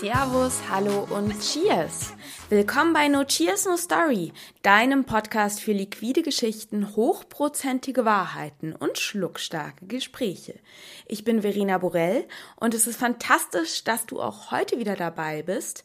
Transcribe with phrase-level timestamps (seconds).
[0.00, 2.14] Servus, hallo und Cheers!
[2.48, 4.32] Willkommen bei No Cheers No Story,
[4.62, 10.58] deinem Podcast für liquide Geschichten, hochprozentige Wahrheiten und schluckstarke Gespräche.
[11.06, 12.26] Ich bin Verena Borell
[12.56, 15.84] und es ist fantastisch, dass du auch heute wieder dabei bist,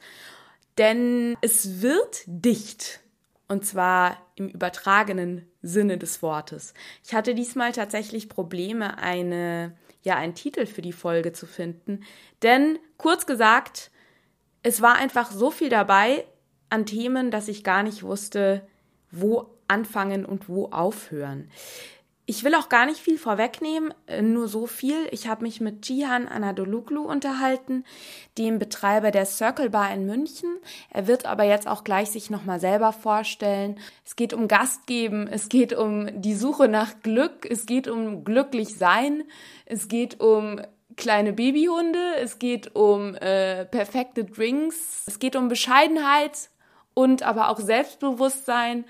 [0.78, 3.02] denn es wird dicht.
[3.50, 6.74] Und zwar im übertragenen Sinne des Wortes.
[7.04, 12.06] Ich hatte diesmal tatsächlich Probleme, eine, ja, einen Titel für die Folge zu finden.
[12.44, 13.92] Denn, kurz gesagt,
[14.66, 16.26] es war einfach so viel dabei
[16.72, 18.68] an Themen, dass ich gar nicht wusste,
[19.12, 21.52] wo anfangen und wo aufhören.
[22.26, 25.08] Ich will auch gar nicht viel vorwegnehmen, äh, nur so viel.
[25.12, 27.86] Ich habe mich mit Jihan Anadoluglu unterhalten,
[28.40, 30.58] dem Betreiber der Circle Bar in München.
[30.90, 33.80] Er wird aber jetzt auch gleich sich nochmal selber vorstellen.
[34.04, 38.76] Es geht um Gastgeben, es geht um die Suche nach Glück, es geht um glücklich
[38.76, 39.26] sein,
[39.68, 40.60] es geht um
[40.98, 46.50] kleine Babyhunde, es geht um äh, perfekte Drinks, es geht um Bescheidenheit
[46.94, 48.86] und aber auch Selbstbewusstsein.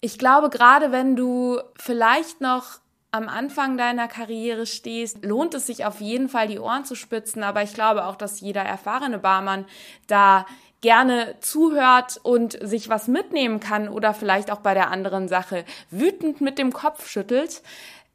[0.00, 5.84] Ich glaube, gerade wenn du vielleicht noch am Anfang deiner Karriere stehst, lohnt es sich
[5.84, 7.44] auf jeden Fall, die Ohren zu spitzen.
[7.44, 9.66] Aber ich glaube auch, dass jeder erfahrene Barmann
[10.08, 10.46] da
[10.80, 16.40] gerne zuhört und sich was mitnehmen kann oder vielleicht auch bei der anderen Sache wütend
[16.40, 17.62] mit dem Kopf schüttelt.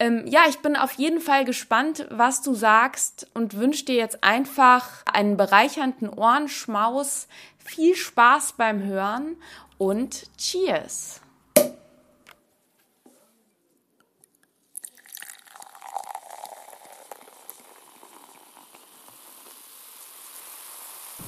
[0.02, 4.23] Ähm, ja, ich bin auf jeden Fall gespannt, was du sagst und wünsche dir jetzt
[4.23, 9.36] einfach einen bereichernden Ohrenschmaus, viel Spaß beim Hören
[9.77, 11.20] und Cheers!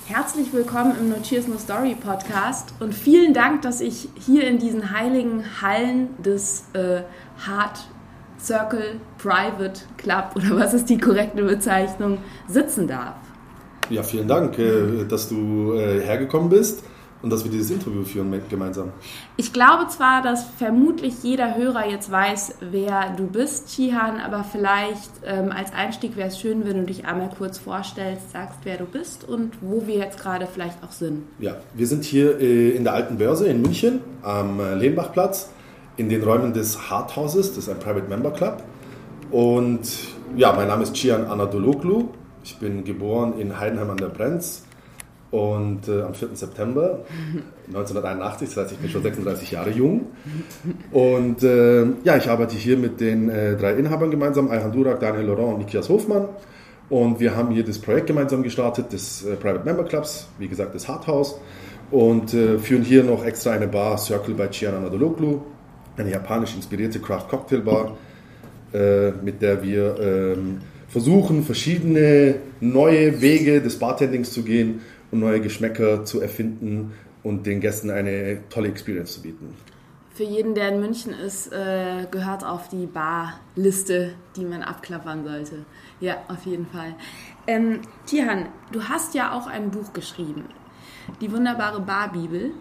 [0.05, 4.59] Herzlich willkommen im No Cheers No Story Podcast und vielen Dank, dass ich hier in
[4.59, 7.03] diesen heiligen Hallen des äh,
[7.45, 7.79] Heart
[8.41, 12.17] Circle Private Club oder was ist die korrekte Bezeichnung
[12.47, 13.15] sitzen darf.
[13.89, 16.83] Ja, vielen Dank, äh, dass du äh, hergekommen bist
[17.21, 18.91] und dass wir dieses Interview führen gemeinsam.
[19.37, 25.11] Ich glaube zwar, dass vermutlich jeder Hörer jetzt weiß, wer du bist, Chihan, aber vielleicht
[25.25, 28.85] ähm, als Einstieg wäre es schön, wenn du dich einmal kurz vorstellst, sagst, wer du
[28.85, 31.23] bist und wo wir jetzt gerade vielleicht auch sind.
[31.39, 35.49] Ja, wir sind hier äh, in der Alten Börse in München am äh, Lehmbachplatz
[35.97, 38.63] in den Räumen des Harthauses, das ist ein Private Member Club.
[39.31, 39.81] Und
[40.35, 42.09] ja, mein Name ist Chian Anadologlu.
[42.43, 44.63] Ich bin geboren in Heidenheim an der Brenz
[45.31, 46.29] und äh, am 4.
[46.33, 46.99] September
[47.67, 50.07] 1981, das heißt, ich bin schon 36 Jahre jung.
[50.91, 55.27] Und äh, ja, ich arbeite hier mit den äh, drei Inhabern gemeinsam, Ayhan Durak, Daniel
[55.27, 56.27] Laurent und Nikias Hofmann.
[56.89, 60.75] Und wir haben hier das Projekt gemeinsam gestartet, des äh, Private Member Clubs, wie gesagt,
[60.75, 61.39] das Harthaus.
[61.89, 65.39] Und äh, führen hier noch extra eine Bar, Circle bei Chian Anadologlu,
[65.97, 67.97] eine japanisch inspirierte Craft Cocktail Bar,
[68.73, 74.81] äh, mit der wir ähm, versuchen, verschiedene neue Wege des Bartendings zu gehen
[75.11, 76.93] und neue Geschmäcker zu erfinden
[77.23, 79.55] und den Gästen eine tolle Experience zu bieten.
[80.13, 85.65] Für jeden, der in München ist, äh, gehört auf die Barliste, die man abklappern sollte.
[86.01, 86.95] Ja, auf jeden Fall.
[87.47, 90.45] Ähm, Tihan, du hast ja auch ein Buch geschrieben,
[91.21, 92.51] die wunderbare Barbibel.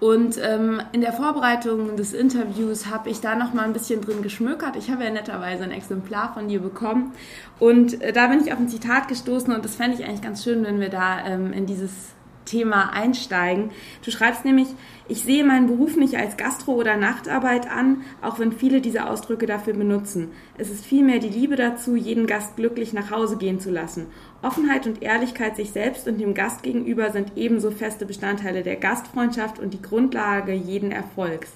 [0.00, 4.22] Und ähm, in der Vorbereitung des Interviews habe ich da noch mal ein bisschen drin
[4.22, 4.76] geschmökert.
[4.76, 7.12] Ich habe ja netterweise ein Exemplar von dir bekommen.
[7.58, 10.44] Und äh, da bin ich auf ein Zitat gestoßen und das fände ich eigentlich ganz
[10.44, 12.14] schön, wenn wir da ähm, in dieses
[12.48, 13.70] Thema einsteigen.
[14.04, 14.68] Du schreibst nämlich,
[15.08, 19.46] ich sehe meinen Beruf nicht als Gastro- oder Nachtarbeit an, auch wenn viele diese Ausdrücke
[19.46, 20.32] dafür benutzen.
[20.56, 24.06] Es ist vielmehr die Liebe dazu, jeden Gast glücklich nach Hause gehen zu lassen.
[24.42, 29.58] Offenheit und Ehrlichkeit sich selbst und dem Gast gegenüber sind ebenso feste Bestandteile der Gastfreundschaft
[29.58, 31.52] und die Grundlage jeden Erfolgs.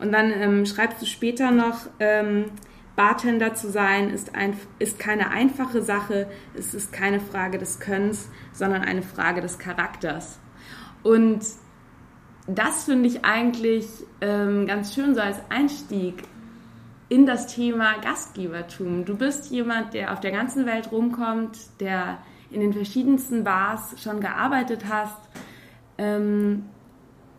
[0.00, 2.46] Und dann ähm, schreibst du später noch, ähm,
[2.98, 6.26] Bartender zu sein ist, ein, ist keine einfache Sache,
[6.56, 10.40] es ist keine Frage des Könnens, sondern eine Frage des Charakters.
[11.04, 11.46] Und
[12.48, 13.86] das finde ich eigentlich
[14.20, 16.24] ähm, ganz schön so als Einstieg
[17.08, 19.04] in das Thema Gastgebertum.
[19.04, 22.18] Du bist jemand, der auf der ganzen Welt rumkommt, der
[22.50, 25.20] in den verschiedensten Bars schon gearbeitet hast.
[25.98, 26.64] Ähm,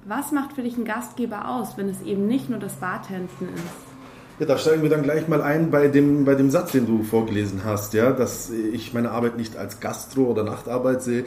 [0.05, 3.88] was macht für dich ein Gastgeber aus, wenn es eben nicht nur das Bartenden ist?
[4.39, 7.03] Ja, da steigen wir dann gleich mal ein bei dem, bei dem Satz, den du
[7.03, 11.25] vorgelesen hast, ja, dass ich meine Arbeit nicht als Gastro- oder Nachtarbeit sehe,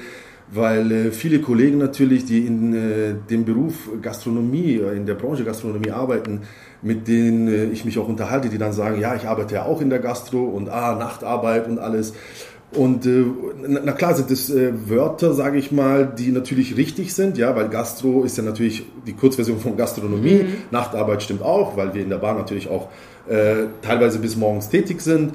[0.50, 5.44] weil äh, viele Kollegen natürlich, die in äh, dem Beruf Gastronomie, äh, in der Branche
[5.44, 6.44] Gastronomie arbeiten,
[6.81, 9.82] mit denen äh, ich mich auch unterhalte, die dann sagen, ja, ich arbeite ja auch
[9.82, 12.14] in der Gastro und ah, Nachtarbeit und alles.
[12.75, 13.25] Und äh,
[13.69, 17.69] na klar sind das äh, Wörter, sage ich mal, die natürlich richtig sind, ja, weil
[17.69, 20.45] Gastro ist ja natürlich die Kurzversion von Gastronomie.
[20.45, 20.55] Mhm.
[20.71, 22.89] Nachtarbeit stimmt auch, weil wir in der Bar natürlich auch
[23.29, 25.35] äh, teilweise bis morgens tätig sind.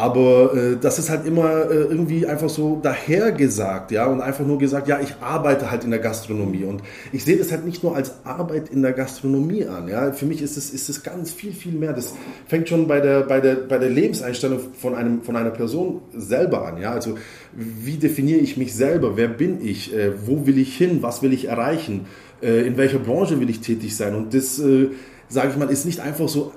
[0.00, 4.58] Aber äh, das ist halt immer äh, irgendwie einfach so dahergesagt, ja, und einfach nur
[4.58, 6.64] gesagt, ja, ich arbeite halt in der Gastronomie.
[6.64, 6.82] Und
[7.12, 10.12] ich sehe das halt nicht nur als Arbeit in der Gastronomie an, ja.
[10.12, 11.92] Für mich ist es, ist es ganz viel, viel mehr.
[11.92, 12.14] Das
[12.46, 16.66] fängt schon bei der, bei der, bei der Lebenseinstellung von, einem, von einer Person selber
[16.66, 16.92] an, ja.
[16.92, 17.16] Also,
[17.52, 19.18] wie definiere ich mich selber?
[19.18, 19.94] Wer bin ich?
[19.94, 21.02] Äh, wo will ich hin?
[21.02, 22.06] Was will ich erreichen?
[22.42, 24.14] Äh, in welcher Branche will ich tätig sein?
[24.14, 24.88] Und das, äh,
[25.28, 26.52] sage ich mal, ist nicht einfach so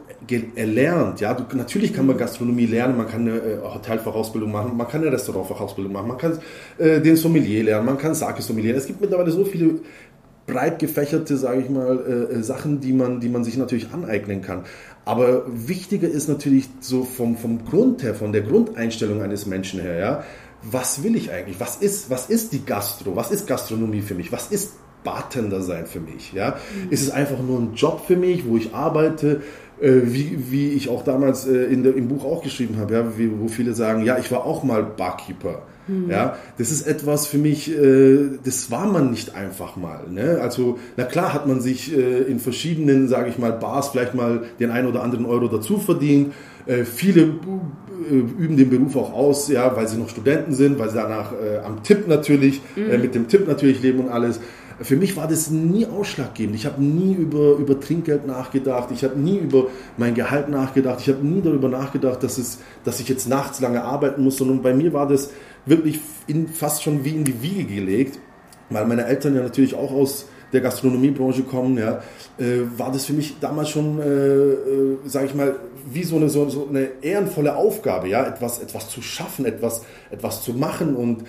[0.55, 1.19] erlernt.
[1.19, 5.01] Ja, du, natürlich kann man Gastronomie lernen, man kann eine äh, Hotelfachausbildung machen, man kann
[5.01, 6.39] eine Restaurantfachausbildung machen, man kann
[6.77, 8.77] äh, den Sommelier lernen, man kann Sake sommelieren.
[8.77, 9.79] Es gibt mittlerweile so viele
[10.45, 14.41] breit gefächerte, sage ich mal, äh, äh, Sachen, die man, die man sich natürlich aneignen
[14.41, 14.63] kann.
[15.05, 19.97] Aber wichtiger ist natürlich so vom, vom Grund her, von der Grundeinstellung eines Menschen her,
[19.97, 20.23] ja,
[20.63, 21.59] was will ich eigentlich?
[21.59, 23.15] Was ist, was ist die Gastro?
[23.15, 24.31] Was ist Gastronomie für mich?
[24.31, 24.73] Was ist
[25.03, 26.31] Bartender sein für mich?
[26.31, 26.51] Ja?
[26.51, 26.91] Mhm.
[26.91, 29.41] Ist es einfach nur ein Job für mich, wo ich arbeite?
[29.81, 33.17] Äh, wie, wie ich auch damals äh, in der, im Buch auch geschrieben habe, ja,
[33.17, 35.63] wie, wo viele sagen, ja, ich war auch mal Barkeeper.
[35.87, 36.09] Mhm.
[36.09, 40.05] Ja, das ist etwas für mich, äh, das war man nicht einfach mal.
[40.09, 40.39] Ne?
[40.41, 44.43] Also, na klar hat man sich äh, in verschiedenen, sage ich mal, Bars vielleicht mal
[44.59, 46.33] den einen oder anderen Euro dazu verdient.
[46.65, 50.89] Äh, viele äh, üben den Beruf auch aus, ja, weil sie noch Studenten sind, weil
[50.89, 51.33] sie danach
[51.65, 53.01] am Tipp natürlich, mhm.
[53.01, 54.39] mit dem Tipp natürlich leben und alles.
[54.83, 56.55] Für mich war das nie ausschlaggebend.
[56.55, 58.89] Ich habe nie über, über Trinkgeld nachgedacht.
[58.91, 60.99] Ich habe nie über mein Gehalt nachgedacht.
[61.01, 64.61] Ich habe nie darüber nachgedacht, dass, es, dass ich jetzt nachts lange arbeiten muss, sondern
[64.61, 65.31] bei mir war das
[65.65, 68.19] wirklich in, fast schon wie in die Wiege gelegt,
[68.69, 72.01] weil meine Eltern ja natürlich auch aus der Gastronomiebranche kommen, ja,
[72.37, 75.55] äh, war das für mich damals schon, äh, äh, sage ich mal,
[75.91, 80.43] wie so eine, so, so, eine ehrenvolle Aufgabe, ja, etwas, etwas zu schaffen, etwas, etwas
[80.43, 81.23] zu machen und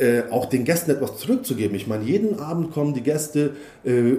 [0.00, 1.76] äh, auch den Gästen etwas zurückzugeben.
[1.76, 3.52] Ich meine, jeden Abend kommen die Gäste
[3.84, 4.14] äh,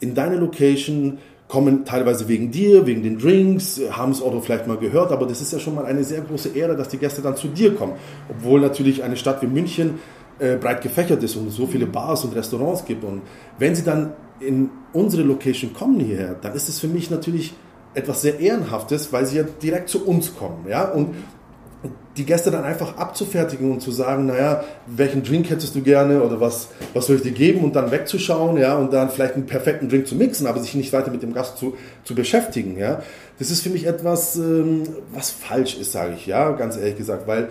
[0.00, 4.78] in deine Location, kommen teilweise wegen dir, wegen den Drinks, haben es auch vielleicht mal
[4.78, 7.36] gehört, aber das ist ja schon mal eine sehr große Ehre, dass die Gäste dann
[7.36, 7.92] zu dir kommen.
[8.28, 10.00] Obwohl natürlich eine Stadt wie München
[10.38, 13.04] äh, breit gefächert ist und es so viele Bars und Restaurants gibt.
[13.04, 13.22] Und
[13.58, 17.54] wenn sie dann in unsere Location kommen hierher, dann ist es für mich natürlich
[17.94, 20.66] etwas sehr Ehrenhaftes, weil sie ja direkt zu uns kommen.
[20.68, 20.90] Ja?
[20.90, 21.14] Und
[22.16, 26.40] die Gäste dann einfach abzufertigen und zu sagen, naja, welchen Drink hättest du gerne oder
[26.40, 29.88] was, was soll ich dir geben und dann wegzuschauen, ja, und dann vielleicht einen perfekten
[29.88, 31.74] Drink zu mixen, aber sich nicht weiter mit dem Gast zu,
[32.04, 33.02] zu beschäftigen, ja.
[33.38, 34.82] Das ist für mich etwas, ähm,
[35.12, 37.48] was falsch ist, sage ich, ja, ganz ehrlich gesagt, weil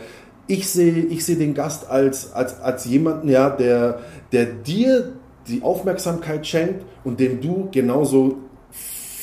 [0.48, 4.00] ich sehe, ich sehe den Gast als, als, als jemanden, ja, der,
[4.32, 5.14] der dir
[5.48, 8.38] die Aufmerksamkeit schenkt und dem du genauso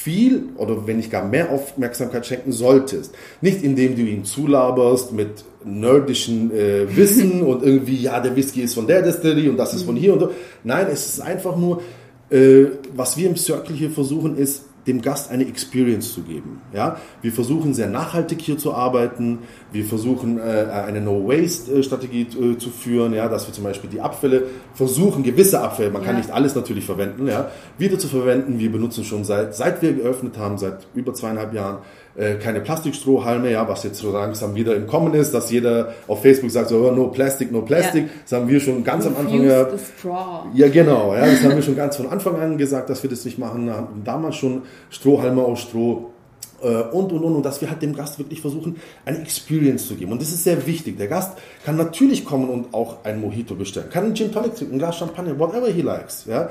[0.08, 3.14] viel oder wenn nicht gar mehr Aufmerksamkeit schenken solltest.
[3.42, 8.72] Nicht indem du ihn zulaberst mit nerdischen äh, Wissen und irgendwie, ja, der Whisky ist
[8.72, 10.30] von der Destillerie und das ist von hier und so.
[10.64, 11.82] Nein, es ist einfach nur,
[12.30, 12.64] äh,
[12.96, 16.62] was wir im Circle hier versuchen, ist, dem Gast eine Experience zu geben.
[16.72, 16.96] Ja?
[17.20, 19.40] Wir versuchen sehr nachhaltig hier zu arbeiten.
[19.70, 23.28] Wir versuchen äh, eine No-Waste-Strategie äh, zu führen, ja?
[23.28, 24.44] dass wir zum Beispiel die Abfälle
[24.74, 26.08] versuchen, gewisse Abfälle, man ja.
[26.08, 27.50] kann nicht alles natürlich verwenden, ja?
[27.76, 28.58] wieder zu verwenden.
[28.58, 31.78] Wir benutzen schon seit, seit wir geöffnet haben, seit über zweieinhalb Jahren,
[32.18, 36.22] äh, keine Plastikstrohhalme, ja, was jetzt so langsam wieder im Kommen ist, dass jeder auf
[36.22, 38.06] Facebook sagt, so, no Plastic, no Plastic.
[38.06, 38.10] Ja.
[38.24, 39.44] Das haben wir schon ganz am Anfang.
[39.44, 39.68] Ja,
[40.54, 43.24] ja, genau, ja, das haben wir schon ganz von Anfang an gesagt, dass wir das
[43.24, 43.70] nicht machen.
[43.70, 46.10] Haben damals schon Strohhalme aus Stroh
[46.60, 50.12] und und und und dass wir halt dem Gast wirklich versuchen, eine Experience zu geben.
[50.12, 50.98] Und das ist sehr wichtig.
[50.98, 54.74] Der Gast kann natürlich kommen und auch ein Mojito bestellen, kann einen Gin Tonic trinken,
[54.74, 56.24] ein Glas Champagner, whatever he likes.
[56.26, 56.50] Ja.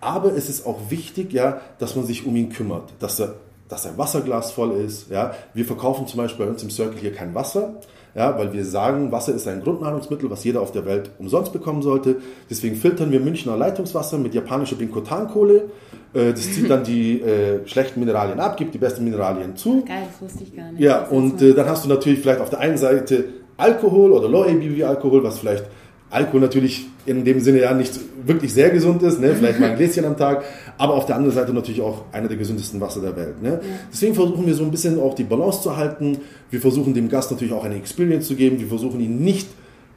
[0.00, 3.36] Aber es ist auch wichtig, ja, dass man sich um ihn kümmert, dass er
[3.68, 5.10] dass sein Wasserglas voll ist.
[5.10, 5.34] Ja.
[5.54, 7.74] Wir verkaufen zum Beispiel bei uns im Circle hier kein Wasser,
[8.14, 11.82] ja, weil wir sagen, Wasser ist ein Grundnahrungsmittel, was jeder auf der Welt umsonst bekommen
[11.82, 12.20] sollte.
[12.48, 15.70] Deswegen filtern wir Münchner Leitungswasser mit japanischer Binkotankohle.
[16.14, 19.84] Äh, das zieht dann die äh, schlechten Mineralien ab, gibt die besten Mineralien zu.
[19.84, 20.80] Geil, das wusste ich gar nicht.
[20.80, 23.24] Ja, und äh, dann hast du natürlich vielleicht auf der einen Seite
[23.56, 25.64] Alkohol oder Low ABV Alkohol, was vielleicht
[26.10, 29.34] Alkohol natürlich in dem Sinne ja nicht wirklich sehr gesund ist, ne?
[29.34, 30.44] vielleicht mal ein Gläschen am Tag,
[30.78, 33.42] aber auf der anderen Seite natürlich auch einer der gesündesten Wasser der Welt.
[33.42, 33.50] Ne?
[33.50, 33.60] Ja.
[33.92, 36.18] Deswegen versuchen wir so ein bisschen auch die Balance zu halten.
[36.50, 38.60] Wir versuchen dem Gast natürlich auch eine Experience zu geben.
[38.60, 39.48] Wir versuchen ihn nicht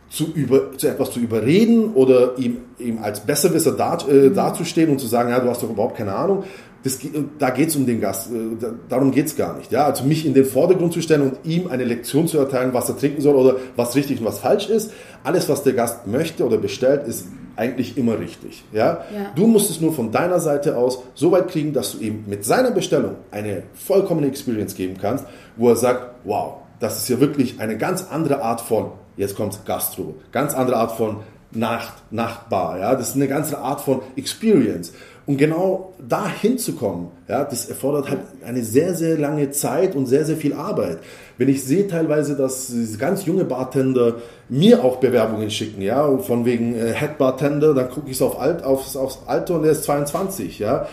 [0.09, 4.35] zu, über, zu etwas zu überreden oder ihm, ihm als Besserwisser dar, äh, mhm.
[4.35, 6.43] dazustehen und zu sagen, ja, du hast doch überhaupt keine Ahnung,
[6.83, 6.99] das,
[7.39, 9.71] da geht es um den Gast, äh, darum geht es gar nicht.
[9.71, 9.85] Ja?
[9.85, 12.97] Also mich in den Vordergrund zu stellen und ihm eine Lektion zu erteilen, was er
[12.97, 14.91] trinken soll oder was richtig und was falsch ist.
[15.23, 18.63] Alles, was der Gast möchte oder bestellt, ist eigentlich immer richtig.
[18.71, 19.03] Ja?
[19.13, 19.31] ja?
[19.35, 22.45] Du musst es nur von deiner Seite aus so weit kriegen, dass du ihm mit
[22.45, 25.25] seiner Bestellung eine vollkommene Experience geben kannst,
[25.57, 29.65] wo er sagt, wow, das ist ja wirklich eine ganz andere Art von, jetzt kommt
[29.65, 31.17] Gastro, ganz andere Art von
[31.51, 32.79] Nacht, Nachtbar.
[32.79, 32.95] Ja?
[32.95, 34.93] Das ist eine ganze Art von Experience.
[35.25, 40.23] Und genau da hinzukommen, ja, das erfordert halt eine sehr, sehr lange Zeit und sehr,
[40.23, 40.99] sehr viel Arbeit.
[41.37, 44.15] Wenn ich sehe teilweise, dass ganz junge Bartender
[44.47, 48.39] mir auch Bewerbungen schicken, ja, von wegen äh, Head Bartender, dann gucke ich so auf
[48.39, 50.87] Alt, aufs, aufs Alter und der ist 22, ja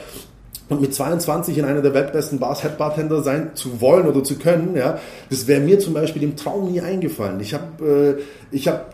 [0.68, 4.37] und mit 22 in einer der weltbesten Bars Head Bartender sein zu wollen oder zu
[4.37, 7.38] können, ja, das wäre mir zum Beispiel im Traum nie eingefallen.
[7.40, 8.85] Ich habe, äh, ich habe,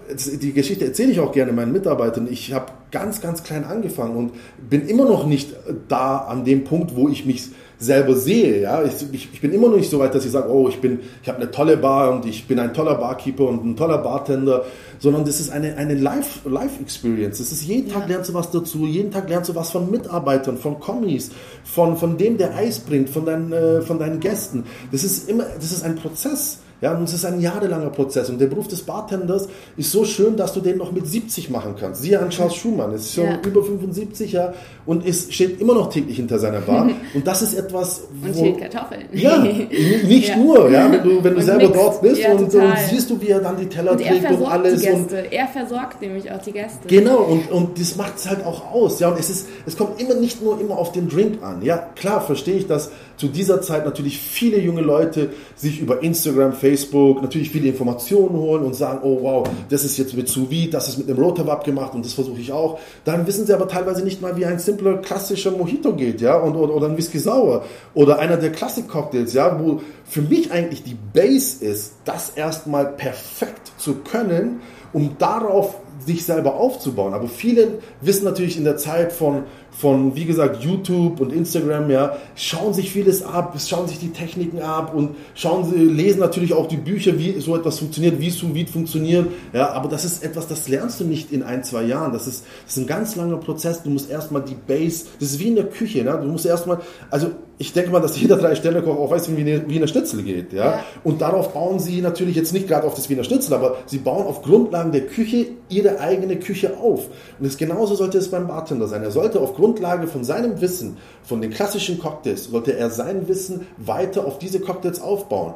[0.40, 2.26] die Geschichte erzähle ich auch gerne meinen Mitarbeitern.
[2.30, 4.32] Ich habe ganz, ganz klein angefangen und
[4.68, 5.54] bin immer noch nicht
[5.88, 8.60] da an dem Punkt, wo ich mich selber sehe.
[8.60, 8.84] Ja?
[8.84, 11.00] Ich, ich, ich, bin immer noch nicht so weit, dass ich sage, oh, ich, bin,
[11.22, 14.66] ich habe eine tolle Bar und ich bin ein toller Barkeeper und ein toller Bartender,
[14.98, 17.38] sondern das ist eine, eine Life-Experience.
[17.38, 20.58] das ist jeden Tag lernst du was dazu, jeden Tag lernst du was von Mitarbeitern,
[20.58, 21.30] von Kommis,
[21.64, 24.64] von, von dem, der Eis bringt, von deinen, äh, von deinen Gästen.
[24.92, 26.58] Das ist immer, das ist ein Prozess.
[26.80, 28.30] Ja, und es ist ein jahrelanger Prozess.
[28.30, 31.74] Und der Beruf des Bartenders ist so schön, dass du den noch mit 70 machen
[31.78, 32.02] kannst.
[32.02, 33.38] Siehe an Charles Schumann, ist schon ja.
[33.44, 34.54] über 75 ja,
[34.86, 36.88] und ist, steht immer noch täglich hinter seiner Bar.
[37.14, 38.02] Und das ist etwas.
[38.22, 39.04] Wo, und Kartoffeln.
[39.12, 40.36] Ja, nicht ja.
[40.36, 41.78] nur, ja, wenn du, wenn du selber nix.
[41.78, 44.46] dort bist ja, und, und, siehst du, wie er dann die Teller und trägt und
[44.46, 44.80] alles.
[44.80, 45.22] Die Gäste.
[45.22, 46.86] Und, er versorgt nämlich auch die Gäste.
[46.86, 49.00] Genau, und, und das macht es halt auch aus.
[49.00, 51.62] Ja, und es, ist, es kommt immer nicht nur immer auf den Drink an.
[51.62, 52.90] Ja, klar verstehe ich, dass
[53.20, 58.64] zu dieser Zeit natürlich viele junge Leute sich über Instagram, Facebook natürlich viele Informationen holen
[58.64, 61.94] und sagen, oh wow, das ist jetzt mit sous das ist mit einem Rotawab gemacht
[61.94, 62.78] und das versuche ich auch.
[63.04, 66.56] Dann wissen sie aber teilweise nicht mal, wie ein simpler klassischer Mojito geht, ja, und,
[66.56, 70.96] oder, oder ein Whisky Sauer oder einer der Classic-Cocktails, ja, wo für mich eigentlich die
[71.12, 74.60] Base ist, das erstmal perfekt zu können,
[74.94, 75.74] um darauf
[76.06, 77.12] sich selber aufzubauen.
[77.12, 79.42] Aber viele wissen natürlich in der Zeit von,
[79.80, 84.60] von, wie gesagt, YouTube und Instagram, ja, schauen sich vieles ab, schauen sich die Techniken
[84.60, 88.52] ab und schauen sie, lesen natürlich auch die Bücher, wie so etwas funktioniert, wie Sous
[88.54, 92.12] Vide funktioniert, ja, aber das ist etwas, das lernst du nicht in ein, zwei Jahren.
[92.12, 93.82] Das ist, das ist ein ganz langer Prozess.
[93.82, 96.18] Du musst erstmal die Base, das ist wie in der Küche, ne?
[96.20, 99.86] du musst erstmal, also ich denke mal, dass jeder Drei-Sterne-Koch auch weiß, wie eine Wiener
[99.86, 100.54] Schnitzel geht.
[100.54, 100.64] Ja?
[100.64, 100.84] ja?
[101.04, 104.26] Und darauf bauen sie natürlich jetzt nicht gerade auf das Wiener Schnitzel, aber sie bauen
[104.26, 107.08] auf Grundlagen der Küche ihre eigene Küche auf.
[107.38, 109.02] Und das genauso sollte es beim Bartender sein.
[109.02, 113.66] Er sollte auf Grundlage von seinem Wissen, von den klassischen Cocktails, sollte er sein Wissen
[113.76, 115.54] weiter auf diese Cocktails aufbauen.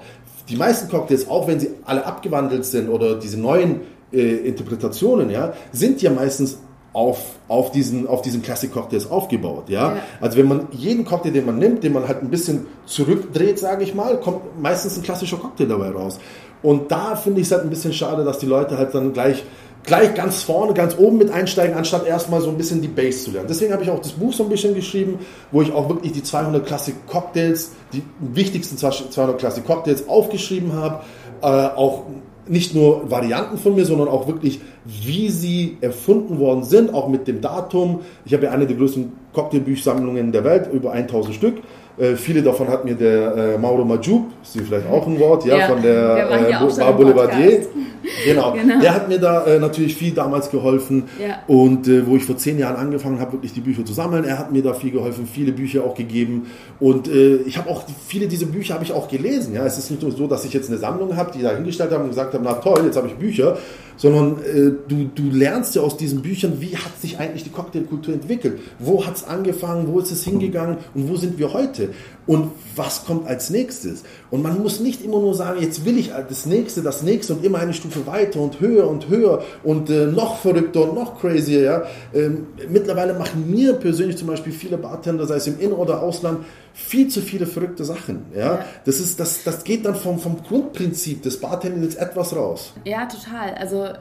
[0.49, 3.80] Die meisten Cocktails, auch wenn sie alle abgewandelt sind oder diese neuen
[4.12, 6.59] äh, Interpretationen, ja, sind ja meistens
[6.92, 7.18] auf,
[7.49, 9.68] auf diesen, auf diesen Classic Cocktails aufgebaut.
[9.68, 9.94] Ja?
[9.94, 10.02] ja?
[10.21, 13.83] Also wenn man jeden Cocktail, den man nimmt, den man halt ein bisschen zurückdreht, sage
[13.83, 16.21] ich mal, kommt meistens ein klassischer Cocktail dabei raus.
[16.62, 19.42] Und da finde ich es halt ein bisschen schade, dass die Leute halt dann gleich
[19.84, 23.30] gleich ganz vorne, ganz oben mit einsteigen, anstatt erstmal so ein bisschen die Base zu
[23.30, 23.48] lernen.
[23.48, 25.18] Deswegen habe ich auch das Buch so ein bisschen geschrieben,
[25.52, 31.04] wo ich auch wirklich die 200 Classic Cocktails, die wichtigsten 200 Classic Cocktails aufgeschrieben habe,
[31.42, 32.04] äh, auch
[32.46, 37.26] nicht nur Varianten von mir, sondern auch wirklich, wie sie erfunden worden sind, auch mit
[37.26, 38.00] dem Datum.
[38.24, 41.56] Ich habe ja eine der größten Cocktailbüchsammlungen der Welt, über 1000 Stück.
[41.96, 45.58] Äh, viele davon hat mir der äh, Mauro Majub, ist vielleicht auch ein Wort, ja,
[45.58, 47.66] ja von der, der äh, Bar Boulevardier.
[48.24, 48.52] Genau.
[48.52, 48.80] genau.
[48.80, 51.04] Der hat mir da äh, natürlich viel damals geholfen.
[51.18, 51.38] Ja.
[51.46, 54.38] Und äh, wo ich vor zehn Jahren angefangen habe, wirklich die Bücher zu sammeln, er
[54.38, 56.46] hat mir da viel geholfen, viele Bücher auch gegeben.
[56.80, 59.54] Und äh, ich habe auch viele dieser Bücher habe ich auch gelesen.
[59.54, 61.92] Ja, es ist nicht nur so, dass ich jetzt eine Sammlung habe, die da hingestellt
[61.92, 63.56] haben und gesagt haben, na toll, jetzt habe ich Bücher,
[63.96, 68.14] sondern äh, du, du lernst ja aus diesen Büchern, wie hat sich eigentlich die Cocktailkultur
[68.14, 71.90] entwickelt, wo hat es angefangen, wo ist es hingegangen und wo sind wir heute
[72.26, 74.02] und was kommt als nächstes.
[74.30, 77.44] Und man muss nicht immer nur sagen, jetzt will ich das nächste, das nächste und
[77.44, 81.62] immer eine Stufe weiter und höher und höher und äh, noch verrückter und noch crazier.
[81.62, 81.82] Ja?
[82.14, 86.38] Ähm, mittlerweile machen mir persönlich zum Beispiel viele Bartender, sei es im In- oder Ausland,
[86.74, 88.26] viel zu viele verrückte Sachen.
[88.34, 88.40] Ja?
[88.40, 88.64] ja.
[88.84, 92.74] Das, ist, das, das geht dann vom, vom Grundprinzip des Bartenders etwas raus.
[92.84, 93.54] Ja, total.
[93.54, 93.94] Also äh,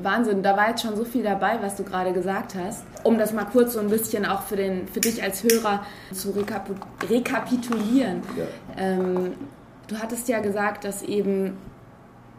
[0.00, 2.84] Wahnsinn, da war jetzt schon so viel dabei, was du gerade gesagt hast.
[3.02, 6.30] Um das mal kurz so ein bisschen auch für, den, für dich als Hörer zu
[6.30, 6.70] rekap
[7.08, 8.22] rekapitulieren.
[8.36, 8.44] Ja.
[8.76, 9.32] Ähm,
[9.88, 11.56] du hattest ja gesagt, dass eben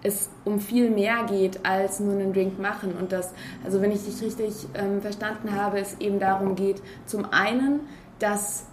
[0.01, 4.03] es um viel mehr geht als nur einen Drink machen und dass, also wenn ich
[4.03, 7.81] dich richtig ähm, verstanden habe, es eben darum geht, zum einen,
[8.17, 8.65] dass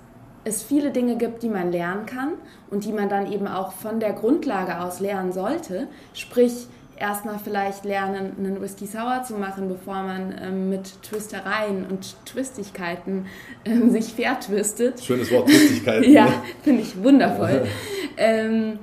[0.48, 2.34] es viele Dinge gibt, die man lernen kann
[2.70, 5.88] und die man dann eben auch von der Grundlage aus lernen sollte.
[6.14, 6.66] Sprich,
[6.98, 13.26] erstmal vielleicht lernen, einen Whisky Sour zu machen, bevor man ähm, mit Twistereien und Twistigkeiten
[13.64, 15.00] ähm, sich vertwistet.
[15.00, 16.10] Schönes Wort, Twistigkeiten.
[16.12, 16.32] ja, ne?
[16.62, 17.66] finde ich wundervoll.
[18.16, 18.78] ähm,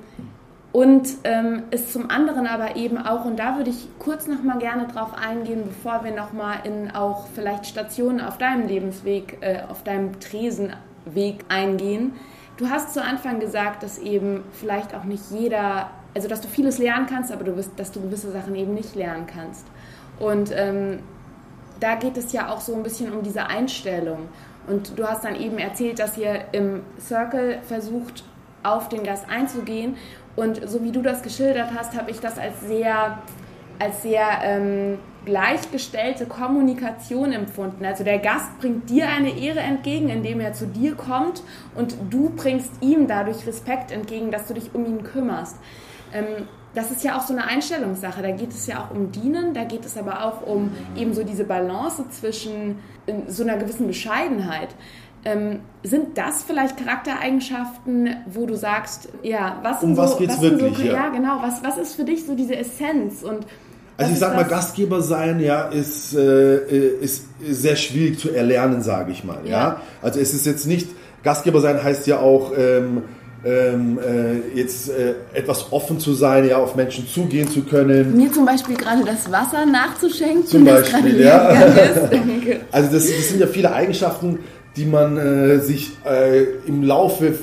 [0.72, 4.86] und ähm, ist zum anderen aber eben auch, und da würde ich kurz nochmal gerne
[4.86, 10.20] drauf eingehen, bevor wir nochmal in auch vielleicht Stationen auf deinem Lebensweg, äh, auf deinem
[11.06, 12.12] Tresenweg eingehen.
[12.56, 16.78] Du hast zu Anfang gesagt, dass eben vielleicht auch nicht jeder, also dass du vieles
[16.78, 19.66] lernen kannst, aber du wirst, dass du gewisse Sachen eben nicht lernen kannst.
[20.18, 21.00] Und ähm,
[21.80, 24.28] da geht es ja auch so ein bisschen um diese Einstellung.
[24.66, 28.24] Und du hast dann eben erzählt, dass ihr im Circle versucht,
[28.62, 29.96] auf den Gast einzugehen.
[30.34, 33.18] Und so wie du das geschildert hast, habe ich das als sehr,
[33.78, 37.84] als sehr ähm, gleichgestellte Kommunikation empfunden.
[37.84, 41.42] Also der Gast bringt dir eine Ehre entgegen, indem er zu dir kommt
[41.74, 45.56] und du bringst ihm dadurch Respekt entgegen, dass du dich um ihn kümmerst.
[46.14, 48.22] Ähm, das ist ja auch so eine Einstellungssache.
[48.22, 51.24] Da geht es ja auch um Dienen, da geht es aber auch um eben so
[51.24, 52.78] diese Balance zwischen
[53.28, 54.68] so einer gewissen Bescheidenheit.
[55.24, 60.42] Ähm, sind das vielleicht Charaktereigenschaften, wo du sagst, ja, was um was so, geht's was
[60.42, 60.76] wirklich?
[60.76, 60.92] So, ja.
[60.92, 61.38] ja, genau.
[61.40, 63.46] Was, was ist für dich so diese Essenz und
[63.96, 69.12] also ich sag mal, Gastgeber sein, ja, ist, äh, ist sehr schwierig zu erlernen, sage
[69.12, 69.38] ich mal.
[69.44, 69.50] Ja.
[69.50, 69.80] ja.
[70.02, 70.88] Also es ist jetzt nicht,
[71.22, 73.02] Gastgeber sein heißt ja auch ähm,
[73.44, 78.16] ähm, äh, jetzt äh, etwas offen zu sein, ja, auf Menschen zugehen zu können.
[78.16, 81.48] Mir zum Beispiel gerade das Wasser nachzuschenken, zum Beispiel, ja.
[82.72, 84.40] also das, das, sind ja viele Eigenschaften,
[84.76, 87.34] die man äh, sich äh, im Laufe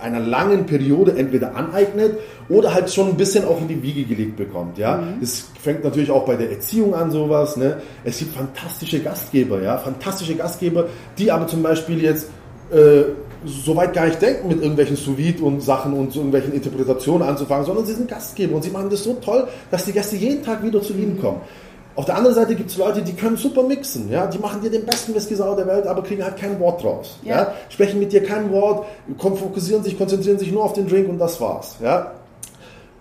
[0.00, 4.36] einer langen Periode entweder aneignet oder halt schon ein bisschen auch in die Wiege gelegt
[4.36, 4.78] bekommt.
[4.78, 5.22] Ja, mhm.
[5.22, 7.56] es fängt natürlich auch bei der Erziehung an sowas.
[7.56, 7.80] Ne?
[8.04, 10.86] Es gibt fantastische Gastgeber, ja, fantastische Gastgeber,
[11.18, 12.28] die aber zum Beispiel jetzt
[12.72, 13.04] äh,
[13.44, 17.64] so weit gar nicht denken, mit irgendwelchen sous und Sachen und so irgendwelchen Interpretationen anzufangen,
[17.64, 20.62] sondern sie sind Gastgeber und sie machen das so toll, dass die Gäste jeden Tag
[20.62, 21.40] wieder zu ihnen kommen.
[21.96, 24.70] Auf der anderen Seite gibt es Leute, die können super mixen, ja, die machen dir
[24.70, 27.36] den besten Whisky sauer der Welt, aber kriegen halt kein Wort draus, ja.
[27.36, 27.54] ja.
[27.68, 28.86] sprechen mit dir kein Wort,
[29.18, 32.12] fokussieren sich, konzentrieren sich nur auf den Drink und das war's, ja.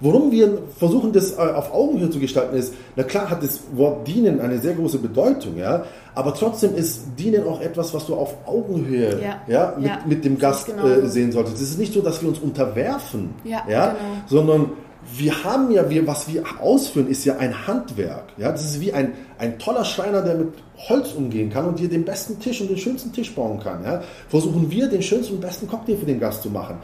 [0.01, 4.07] Worum wir versuchen, das äh, auf Augenhöhe zu gestalten, ist, na klar hat das Wort
[4.07, 5.83] dienen eine sehr große Bedeutung, ja,
[6.15, 9.41] aber trotzdem ist dienen auch etwas, was du auf Augenhöhe ja.
[9.47, 9.99] Ja, mit, ja.
[10.05, 10.87] mit dem Gast genau.
[10.87, 11.57] äh, sehen solltest.
[11.57, 13.99] Es ist nicht so, dass wir uns unterwerfen, ja, ja genau.
[14.27, 14.71] sondern
[15.15, 18.25] wir haben ja, wir, was wir ausführen, ist ja ein Handwerk.
[18.37, 18.51] Ja?
[18.51, 22.05] Das ist wie ein, ein toller Schreiner, der mit Holz umgehen kann und dir den
[22.05, 23.83] besten Tisch und den schönsten Tisch bauen kann.
[23.83, 24.01] Ja?
[24.27, 26.77] Versuchen wir, den schönsten und besten Cocktail für den Gast zu machen.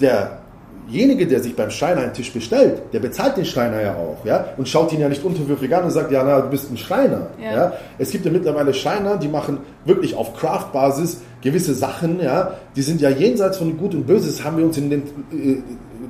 [0.00, 0.44] Der
[0.86, 4.46] derjenige, der sich beim Schreiner einen Tisch bestellt, der bezahlt den Schreiner ja auch, ja,
[4.56, 7.28] und schaut ihn ja nicht unterwürfig an und sagt, ja, na, du bist ein Schreiner,
[7.42, 7.52] ja.
[7.52, 7.72] ja?
[7.98, 13.00] Es gibt ja mittlerweile Schreiner, die machen wirklich auf Craft-Basis gewisse Sachen, ja, die sind
[13.00, 15.62] ja jenseits von Gut und Böse, das haben wir uns in den äh,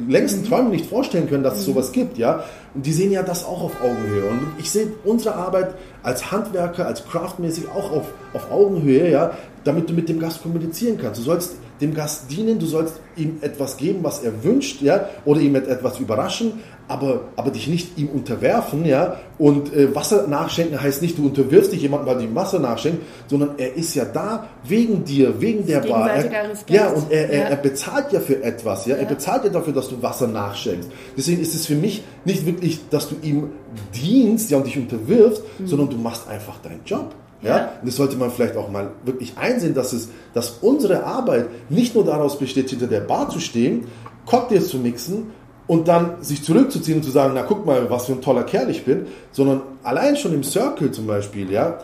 [0.09, 0.47] längsten mhm.
[0.47, 1.73] Träumen nicht vorstellen können, dass es mhm.
[1.73, 2.44] sowas gibt, ja,
[2.75, 6.87] und die sehen ja das auch auf Augenhöhe und ich sehe unsere Arbeit als Handwerker,
[6.87, 9.33] als Craftmäßig auch auf, auf Augenhöhe, ja,
[9.64, 11.20] damit du mit dem Gast kommunizieren kannst.
[11.20, 15.40] Du sollst dem Gast dienen, du sollst ihm etwas geben, was er wünscht, ja, oder
[15.40, 20.81] ihm mit etwas überraschen, aber, aber dich nicht ihm unterwerfen, ja, und äh, Wasser nachschenken
[20.81, 24.05] heißt nicht, du unterwirfst dich jemandem, weil du ihm Wasser nachschenkst, sondern er ist ja
[24.05, 26.11] da wegen dir, wegen der Bar.
[26.11, 26.31] Er,
[26.68, 28.97] ja, und er, er, er, bezahlt ja für etwas, ja?
[28.97, 30.88] ja, er bezahlt ja dafür, dass du Wasser nachschenkst.
[31.16, 33.51] Deswegen ist es für mich nicht wirklich, dass du ihm
[33.94, 35.66] dienst, ja, und dich unterwirfst, mhm.
[35.66, 37.14] sondern du machst einfach deinen Job.
[37.45, 37.73] Ja?
[37.81, 41.95] Und das sollte man vielleicht auch mal wirklich einsehen, dass, es, dass unsere Arbeit nicht
[41.95, 43.87] nur daraus besteht, hinter der Bar zu stehen,
[44.27, 45.33] Cocktails zu mixen
[45.67, 48.71] und dann sich zurückzuziehen und zu sagen, na guck mal, was für ein toller Kerl
[48.71, 51.79] ich bin, sondern allein schon im Circle zum Beispiel, ja,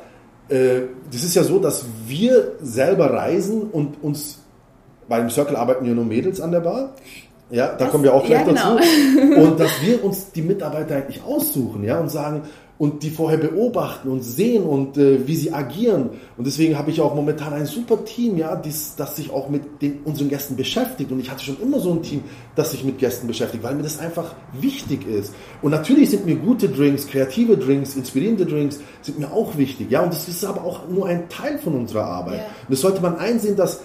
[0.49, 4.39] äh, das ist ja so, dass wir selber reisen und uns,
[5.09, 6.95] bei dem Circle arbeiten ja nur Mädels an der Bar,
[7.51, 8.77] ja, da das, kommen wir auch gleich ja, genau.
[8.77, 9.41] dazu.
[9.43, 12.43] Und dass wir uns die Mitarbeiter eigentlich aussuchen, ja, und sagen,
[12.81, 16.09] und die vorher beobachten und sehen und äh, wie sie agieren.
[16.39, 19.83] Und deswegen habe ich auch momentan ein super Team, ja, dies, das sich auch mit
[19.83, 21.13] den, unseren Gästen beschäftigt.
[21.13, 22.23] Und ich hatte schon immer so ein Team,
[22.57, 25.35] das sich mit Gästen beschäftigt, weil mir das einfach wichtig ist.
[25.61, 30.03] Und natürlich sind mir gute Drinks, kreative Drinks, inspirierende Drinks sind mir auch wichtig, ja.
[30.03, 32.37] Und das ist aber auch nur ein Teil von unserer Arbeit.
[32.37, 32.47] Yeah.
[32.67, 33.81] Und das sollte man einsehen, dass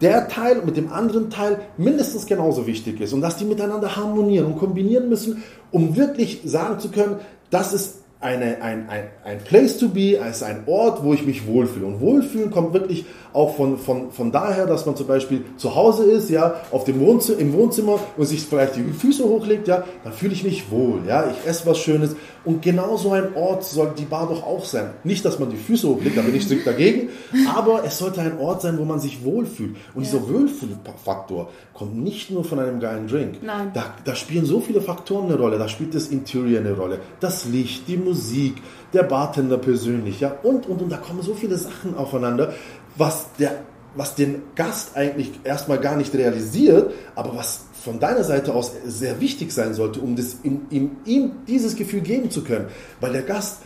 [0.00, 4.46] der Teil mit dem anderen Teil mindestens genauso wichtig ist und dass die miteinander harmonieren
[4.46, 7.16] und kombinieren müssen, um wirklich sagen zu können,
[7.50, 11.46] das ist eine, ein, ein, ein Place to be, als ein Ort, wo ich mich
[11.46, 11.86] wohlfühle.
[11.86, 16.04] Und Wohlfühlen kommt wirklich auch von, von, von daher, dass man zum Beispiel zu Hause
[16.04, 20.12] ist, ja, auf dem Wohnzimmer, im Wohnzimmer und sich vielleicht die Füße hochlegt, ja, dann
[20.12, 22.16] fühle ich mich wohl, ja, ich esse was Schönes.
[22.44, 24.90] Und genau so ein Ort soll die Bar doch auch sein.
[25.04, 27.08] Nicht, dass man die Füße hochlegt, da bin ich strikt dagegen,
[27.54, 29.76] aber es sollte ein Ort sein, wo man sich wohlfühlt.
[29.94, 30.10] Und ja.
[30.10, 33.42] dieser Wohlfühlfaktor kommt nicht nur von einem geilen Drink.
[33.42, 33.70] Nein.
[33.74, 35.58] Da, da spielen so viele Faktoren eine Rolle.
[35.58, 38.54] Da spielt das Interior eine Rolle, das Licht, die Musik,
[38.92, 42.52] der Bartender persönlich, ja, und, und, und da kommen so viele Sachen aufeinander,
[42.96, 43.52] was der
[43.94, 49.20] was den Gast eigentlich erstmal gar nicht realisiert, aber was von deiner Seite aus sehr
[49.20, 52.66] wichtig sein sollte, um das ihm, ihm, ihm dieses Gefühl geben zu können.
[53.00, 53.58] Weil der Gast,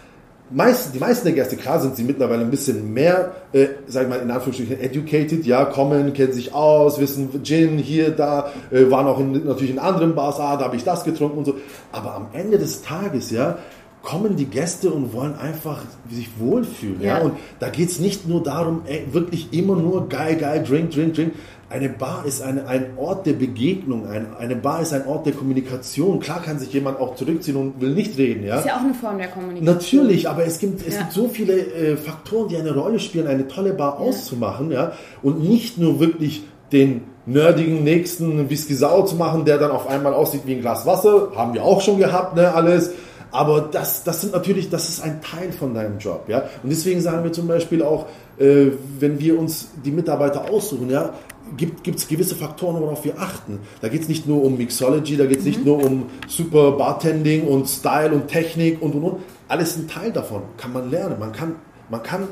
[0.50, 4.08] meist, die meisten der Gäste, klar sind sie mittlerweile ein bisschen mehr, äh, sag ich
[4.08, 9.06] mal in Anführungsstrichen, educated, ja, kommen, kennen sich aus, wissen Gin, hier, da, äh, waren
[9.06, 11.56] auch in, natürlich in anderen Bars, ah, da habe ich das getrunken und so.
[11.92, 13.58] Aber am Ende des Tages, ja,
[14.06, 17.00] kommen die Gäste und wollen einfach sich wohlfühlen.
[17.02, 17.18] Ja.
[17.18, 17.24] Ja.
[17.24, 21.14] Und da geht es nicht nur darum, ey, wirklich immer nur geil, geil, drink, drink,
[21.14, 21.32] drink.
[21.68, 25.32] Eine Bar ist eine, ein Ort der Begegnung, ein, eine Bar ist ein Ort der
[25.32, 26.20] Kommunikation.
[26.20, 28.46] Klar kann sich jemand auch zurückziehen und will nicht reden.
[28.46, 28.60] Ja?
[28.60, 29.74] Ist ja auch eine Form der Kommunikation.
[29.74, 31.00] Natürlich, aber es gibt, es Ja.
[31.00, 34.92] gibt so viele äh, Faktoren, die eine Rolle spielen, eine tolle Bar auszumachen, ja,
[35.24, 40.14] und nicht nur wirklich den nerdigen nächsten Whisky Sau zu machen, der dann auf einmal
[40.14, 42.92] aussieht wie ein Glas Wasser, haben wir auch schon gehabt, ne, alles.
[43.32, 46.44] Aber das, das sind natürlich, das ist ein Teil von deinem Job, ja.
[46.62, 48.06] Und deswegen sagen wir zum Beispiel auch,
[48.38, 51.14] äh, wenn wir uns die Mitarbeiter aussuchen, ja,
[51.56, 53.60] gibt es gewisse Faktoren, worauf wir achten.
[53.80, 57.46] Da geht es nicht nur um Mixology, da geht es nicht nur um super Bartending
[57.46, 59.16] und Style und Technik und und und.
[59.48, 60.42] Alles ein Teil davon.
[60.56, 61.18] Kann man lernen.
[61.20, 61.56] Man kann,
[61.88, 62.28] man kann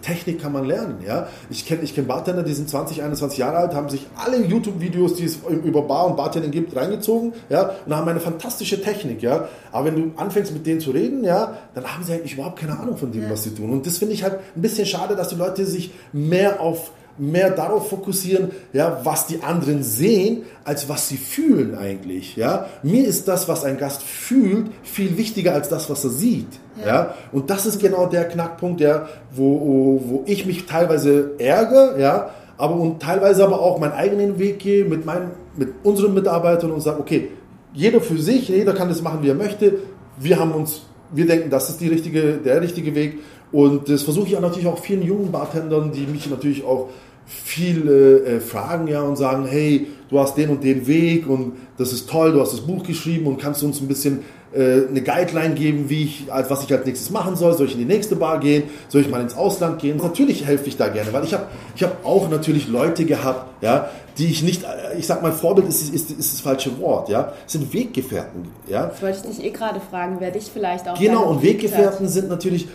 [0.00, 1.28] Technik kann man lernen, ja.
[1.50, 5.14] Ich kenne ich kenn Bartender, die sind 20, 21 Jahre alt, haben sich alle YouTube-Videos,
[5.14, 9.48] die es über Bar und Bartending gibt, reingezogen, ja, und haben eine fantastische Technik, ja.
[9.72, 12.78] Aber wenn du anfängst mit denen zu reden, ja, dann haben sie eigentlich überhaupt keine
[12.78, 13.70] Ahnung von dem, was sie tun.
[13.70, 17.50] Und das finde ich halt ein bisschen schade, dass die Leute sich mehr auf mehr
[17.50, 22.36] darauf fokussieren, ja, was die anderen sehen, als was sie fühlen eigentlich.
[22.36, 22.66] Ja?
[22.82, 26.48] Mir ist das, was ein Gast fühlt, viel wichtiger als das, was er sieht.
[26.84, 27.14] Ja.
[27.32, 32.74] Und das ist genau der Knackpunkt, ja, wo, wo ich mich teilweise ärgere, ja, aber
[32.74, 37.00] und teilweise aber auch meinen eigenen Weg gehe mit, meinen, mit unseren Mitarbeitern und sage,
[37.00, 37.30] okay,
[37.72, 39.78] jeder für sich, jeder kann das machen, wie er möchte.
[40.18, 43.18] Wir haben uns, wir denken, das ist die richtige, der richtige Weg.
[43.52, 46.88] Und das versuche ich auch natürlich auch vielen jungen Bartendern, die mich natürlich auch
[47.28, 51.92] viel äh, fragen ja und sagen, hey, du hast den und den Weg und das
[51.92, 54.20] ist toll, du hast das Buch geschrieben und kannst du uns ein bisschen
[54.52, 57.80] äh, eine Guideline geben, wie ich, was ich als nächstes machen soll, soll ich in
[57.80, 59.98] die nächste Bar gehen, soll ich mal ins Ausland gehen?
[59.98, 63.90] Natürlich helfe ich da gerne, weil ich habe ich hab auch natürlich Leute gehabt, ja,
[64.16, 67.34] die ich nicht, äh, ich sag mal, Vorbild ist, ist, ist das falsche Wort, ja,
[67.46, 68.86] es sind Weggefährten, ja.
[68.86, 72.08] Das wollte ich dich eh gerade fragen, wer dich vielleicht auch Genau, und Weg Weggefährten
[72.08, 72.68] sind natürlich,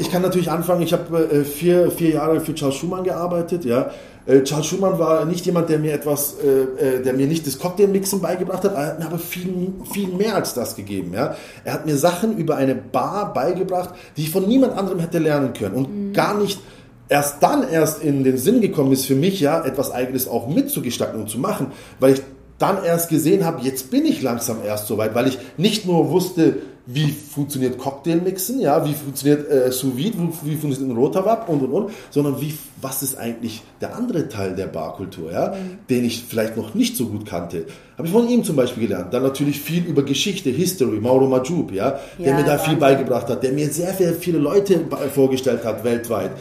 [0.00, 3.90] ich kann natürlich anfangen, ich habe äh, vier, vier Jahre für Charles Schumann gearbeitet, ja.
[4.26, 7.58] Äh, Charles Schumann war nicht jemand, der mir etwas, äh, äh, der mir nicht das
[7.58, 11.34] Cocktailmixen beigebracht hat, er hat mir aber viel, viel mehr als das gegeben, ja.
[11.64, 15.52] Er hat mir Sachen über eine Bar beigebracht, die ich von niemand anderem hätte lernen
[15.52, 16.60] können und gar nicht
[17.08, 21.20] erst dann erst in den Sinn gekommen ist für mich, ja, etwas Eigenes auch mitzugestalten
[21.20, 22.22] und zu machen, weil ich
[22.58, 26.10] dann erst gesehen habe, jetzt bin ich langsam erst so weit, weil ich nicht nur
[26.10, 31.62] wusste, wie funktioniert Cocktailmixen, ja, wie funktioniert äh, Sous Vide, wie, funktioniert ein Rotawab und
[31.62, 35.54] und und, sondern wie, was ist eigentlich der andere Teil der Barkultur, ja,
[35.88, 37.64] den ich vielleicht noch nicht so gut kannte.
[37.96, 39.14] Habe ich von ihm zum Beispiel gelernt.
[39.14, 43.28] Dann natürlich viel über Geschichte, History, Mauro Majub, ja, der Ja, mir da viel beigebracht
[43.28, 44.80] hat, der mir sehr, sehr viele Leute
[45.14, 46.32] vorgestellt hat weltweit.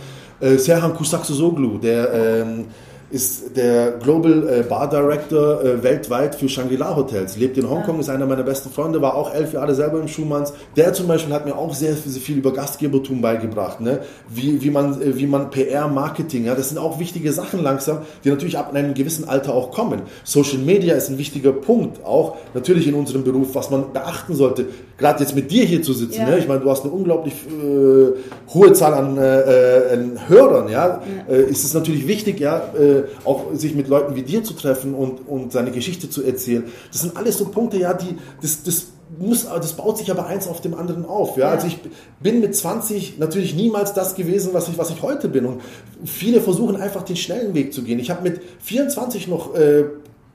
[0.41, 2.65] Äh, Serhan Kusaksoglu, der ähm,
[3.13, 7.37] ist der Global äh, Bar Director äh, weltweit für Shangri-La Hotels.
[7.37, 10.51] Lebt in Hongkong, ist einer meiner besten Freunde, war auch elf Jahre selber im Schumanns.
[10.75, 13.99] Der zum Beispiel hat mir auch sehr, sehr viel über Gastgebertum beigebracht, ne?
[14.29, 16.55] wie, wie, man, äh, wie man PR, Marketing, ja?
[16.55, 20.01] das sind auch wichtige Sachen langsam, die natürlich ab einem gewissen Alter auch kommen.
[20.23, 24.65] Social Media ist ein wichtiger Punkt, auch natürlich in unserem Beruf, was man beachten sollte.
[24.97, 26.29] Gerade jetzt mit dir hier zu sitzen, Ja.
[26.29, 26.37] ne?
[26.37, 31.43] ich meine, du hast eine unglaublich äh, hohe Zahl an, äh, an Hörern, ja, Äh,
[31.49, 35.27] ist es natürlich wichtig, ja, äh, auch sich mit Leuten wie dir zu treffen und,
[35.27, 36.63] und seine Geschichte zu erzählen.
[36.91, 38.87] Das sind alles so Punkte, ja, die, das, das
[39.19, 41.45] muss, das baut sich aber eins auf dem anderen auf, ja.
[41.47, 41.51] Ja.
[41.53, 41.77] Also ich
[42.21, 45.61] bin mit 20 natürlich niemals das gewesen, was ich, was ich heute bin und
[46.05, 47.99] viele versuchen einfach den schnellen Weg zu gehen.
[47.99, 49.83] Ich habe mit 24 noch äh,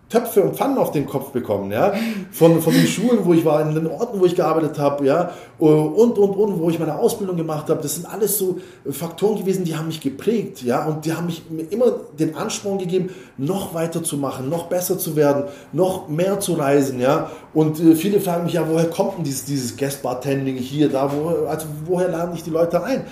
[0.08, 1.92] Töpfe und Pfannen auf den Kopf bekommen, ja,
[2.30, 5.32] von, von den Schulen, wo ich war, in den Orten, wo ich gearbeitet habe, ja,
[5.58, 7.82] und, und, und, wo ich meine Ausbildung gemacht habe.
[7.82, 8.58] Das sind alles so
[8.90, 13.10] Faktoren gewesen, die haben mich geprägt, ja, und die haben mich immer den Ansporn gegeben,
[13.36, 17.94] noch weiter zu machen, noch besser zu werden, noch mehr zu reisen, ja, und äh,
[17.94, 21.66] viele fragen mich, ja, woher kommt denn dieses, dieses Guest Bartending hier, da, wo, also
[21.84, 23.04] woher laden dich die Leute ein?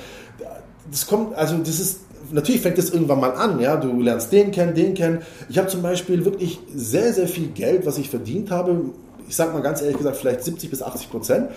[0.91, 2.01] das kommt, also das ist,
[2.33, 5.21] natürlich fängt das irgendwann mal an, ja, du lernst den kennen, den kennen.
[5.49, 8.81] Ich habe zum Beispiel wirklich sehr, sehr viel Geld, was ich verdient habe,
[9.29, 11.49] ich sag mal ganz ehrlich gesagt, vielleicht 70 bis 80 Prozent,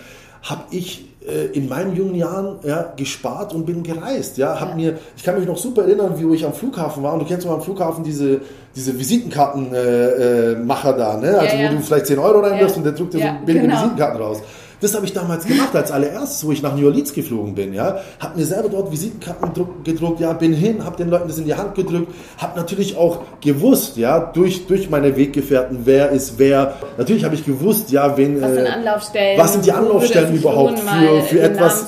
[0.42, 4.38] habe ich äh, in meinen jungen Jahren ja, gespart und bin gereist.
[4.38, 7.14] Ja, hab mir, ich kann mich noch super erinnern, wie ich am Flughafen war.
[7.14, 8.40] Und du kennst mal am Flughafen diese,
[8.74, 11.38] diese Visitenkartenmacher äh, Macher da, ne?
[11.40, 11.72] Also Ja, ja.
[11.72, 12.78] wo du vielleicht 10 Euro reinwirfst Ja.
[12.78, 13.78] und der drückt dir Ja, so billige genau.
[13.80, 14.42] Visitenkarten raus.
[14.82, 17.74] Das habe ich damals gemacht als allererstes, wo ich nach New Orleans geflogen bin.
[17.74, 20.20] Ja, habe mir selber dort Visitenkarten druck- gedruckt.
[20.22, 22.12] Ja, bin hin, habe den Leuten das in die Hand gedrückt.
[22.38, 26.76] Habe natürlich auch gewusst, ja, durch durch meine Weggefährten, wer ist wer.
[26.98, 28.42] Natürlich habe ich gewusst, ja, wen.
[28.42, 29.40] Was sind äh, Anlaufstellen?
[29.40, 31.88] was sind die Anlaufstellen überhaupt für- für etwas-?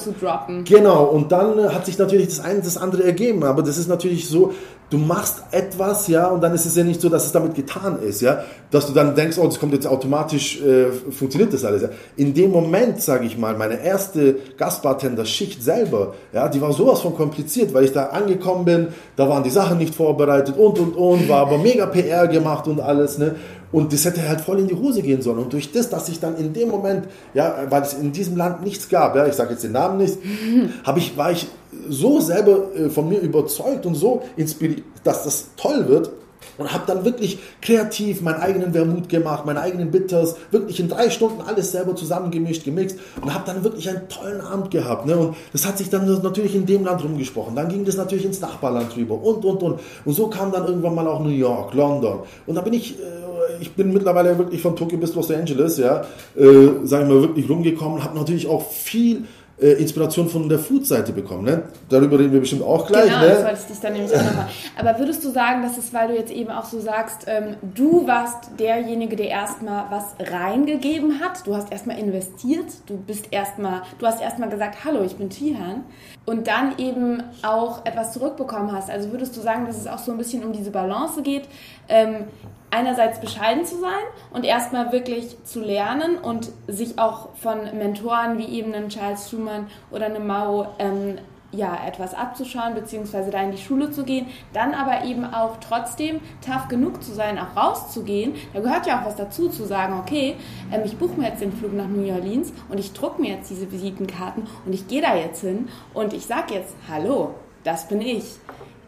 [0.66, 3.88] Genau, und dann äh, hat sich natürlich das eine das andere ergeben, aber das ist
[3.88, 4.54] natürlich so,
[4.90, 8.00] du machst etwas, ja, und dann ist es ja nicht so, dass es damit getan
[8.06, 11.84] ist, ja, dass du dann denkst, oh, das kommt jetzt automatisch, äh, funktioniert das alles,
[11.84, 11.90] ja.
[12.18, 17.02] In dem Moment, Moment, sage ich mal, meine erste Gastbartender-Schicht selber, ja, die war sowas
[17.02, 20.96] von kompliziert, weil ich da angekommen bin, da waren die Sachen nicht vorbereitet und und
[20.96, 23.36] und, war aber mega PR gemacht und alles, ne?
[23.72, 25.38] Und das hätte halt voll in die Hose gehen sollen.
[25.38, 28.64] Und durch das, dass ich dann in dem Moment, ja, weil es in diesem Land
[28.64, 30.18] nichts gab, ja, ich sage jetzt den Namen nicht,
[30.84, 31.48] habe ich, war ich
[31.88, 36.12] so selber äh, von mir überzeugt und so inspiriert, dass das toll wird,
[36.58, 41.10] und habe dann wirklich kreativ meinen eigenen Vermut gemacht, meine eigenen Bitters, wirklich in drei
[41.10, 45.06] Stunden alles selber zusammengemischt, gemixt und habe dann wirklich einen tollen Abend gehabt.
[45.06, 45.18] Ne?
[45.18, 47.56] Und das hat sich dann natürlich in dem Land rumgesprochen.
[47.56, 49.80] Dann ging das natürlich ins Nachbarland rüber und, und, und.
[50.06, 52.20] Und so kam dann irgendwann mal auch New York, London.
[52.46, 53.00] Und da bin ich...
[53.00, 53.22] Äh,
[53.60, 57.50] ich bin mittlerweile wirklich von Tokio bis Los Angeles, ja, äh, sage ich mal, wirklich
[57.50, 59.26] rumgekommen, habe natürlich auch viel
[59.62, 61.44] äh, Inspiration von der Food-Seite bekommen.
[61.44, 61.64] Ne?
[61.88, 63.06] Darüber reden wir bestimmt auch gleich.
[63.06, 63.28] Genau, ne?
[63.28, 64.48] das wollte ich dich dann nämlich auch nochmal.
[64.78, 68.08] Aber würdest du sagen, dass es, weil du jetzt eben auch so sagst, ähm, du
[68.08, 74.08] warst derjenige, der erstmal was reingegeben hat, du hast erstmal investiert, du bist erstmal, du
[74.08, 75.84] hast erstmal gesagt, hallo, ich bin Tihan
[76.26, 78.90] und dann eben auch etwas zurückbekommen hast.
[78.90, 81.44] Also würdest du sagen, dass es auch so ein bisschen um diese Balance geht,
[81.88, 82.26] ähm,
[82.72, 88.46] einerseits bescheiden zu sein und erstmal wirklich zu lernen und sich auch von Mentoren wie
[88.46, 91.18] eben einen Charles Schumann oder eine Mao ähm,
[91.52, 96.22] ja, etwas abzuschauen, beziehungsweise da in die Schule zu gehen, dann aber eben auch trotzdem
[96.46, 98.36] tough genug zu sein, auch rauszugehen.
[98.54, 100.36] Da gehört ja auch was dazu, zu sagen, okay,
[100.72, 103.50] ähm, ich buche mir jetzt den Flug nach New Orleans und ich drucke mir jetzt
[103.50, 108.02] diese Visitenkarten und ich gehe da jetzt hin und ich sage jetzt, hallo, das bin
[108.02, 108.26] ich.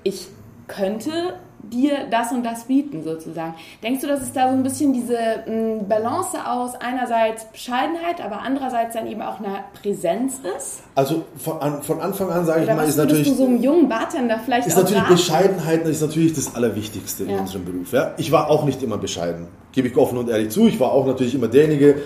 [0.03, 0.27] Ich
[0.67, 3.55] könnte dir das und das bieten, sozusagen.
[3.81, 8.41] Denkst du, dass es da so ein bisschen diese m, Balance aus einerseits Bescheidenheit, aber
[8.41, 10.83] andererseits dann eben auch eine Präsenz ist?
[10.95, 13.87] Also von, von Anfang an sage ich Oder mal, ist natürlich, du so einem jungen
[13.89, 15.13] Bartender vielleicht ist auch natürlich raten?
[15.13, 17.39] Bescheidenheit ist natürlich das Allerwichtigste in Ja.
[17.39, 17.91] unserem Beruf.
[17.93, 18.11] Ja?
[18.17, 20.67] Ich war auch nicht immer bescheiden, gebe ich offen und ehrlich zu.
[20.67, 22.01] Ich war auch natürlich immer derjenige,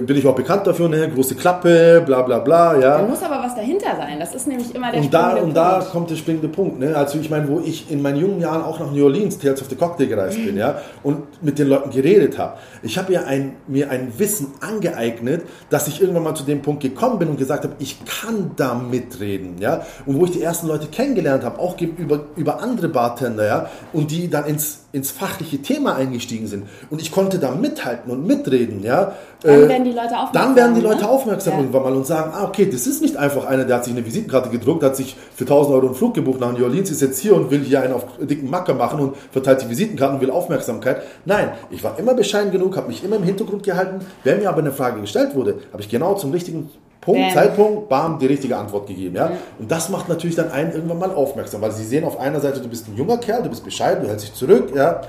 [0.00, 1.08] bin ich auch bekannt dafür, ne?
[1.08, 2.98] große Klappe, bla bla bla, ja.
[2.98, 4.20] Da muss aber was dahinter sein.
[4.20, 5.90] Das ist nämlich immer der Und da, und da Punkt.
[5.90, 6.78] kommt der springende Punkt.
[6.78, 6.94] Ne?
[6.94, 9.68] Also ich meine, wo ich in meinen jungen Jahren auch nach New Orleans, Tales of
[9.68, 12.58] the Cocktail gereist bin, ja, und mit den Leuten geredet habe.
[12.82, 16.82] Ich habe ja ein, mir ein Wissen angeeignet, dass ich irgendwann mal zu dem Punkt
[16.82, 19.86] gekommen bin und gesagt habe, ich kann da mitreden, ja.
[20.04, 24.10] Und wo ich die ersten Leute kennengelernt habe, auch über, über andere Bartender, ja, und
[24.10, 26.64] die dann ins, ins fachliche Thema eingestiegen sind.
[26.90, 29.12] Und ich konnte da mithalten und mitreden, ja.
[29.42, 30.32] Dann Äh, werden die Leute aufmerksam.
[30.32, 31.08] dann werden die Leute ne?
[31.08, 31.58] aufmerksam Ja.
[31.60, 34.04] irgendwann mal und sagen, ah, okay, das ist nicht einfach einer, der hat sich eine
[34.04, 37.20] Visitenkarte gedruckt, hat sich für 1000 Euro einen Flug gebucht nach New Orleans, ist jetzt
[37.20, 40.30] hier und will hier einen auf dicken Macker machen und verteilt die Visitenkarten und will
[40.30, 41.02] Aufmerksamkeit.
[41.24, 44.04] Nein, ich war immer bescheiden genug, habe mich immer im Hintergrund gehalten.
[44.24, 46.68] Wenn mir aber eine Frage gestellt wurde, habe ich genau zum richtigen
[47.00, 47.32] Punkt, Bam.
[47.32, 49.16] Zeitpunkt, bam, die richtige Antwort gegeben.
[49.16, 49.32] Ja?
[49.58, 52.60] Und das macht natürlich dann einen irgendwann mal aufmerksam, weil sie sehen auf einer Seite,
[52.60, 55.00] du bist ein junger Kerl, du bist bescheiden, du hältst dich zurück, ja,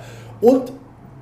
[0.42, 0.72] und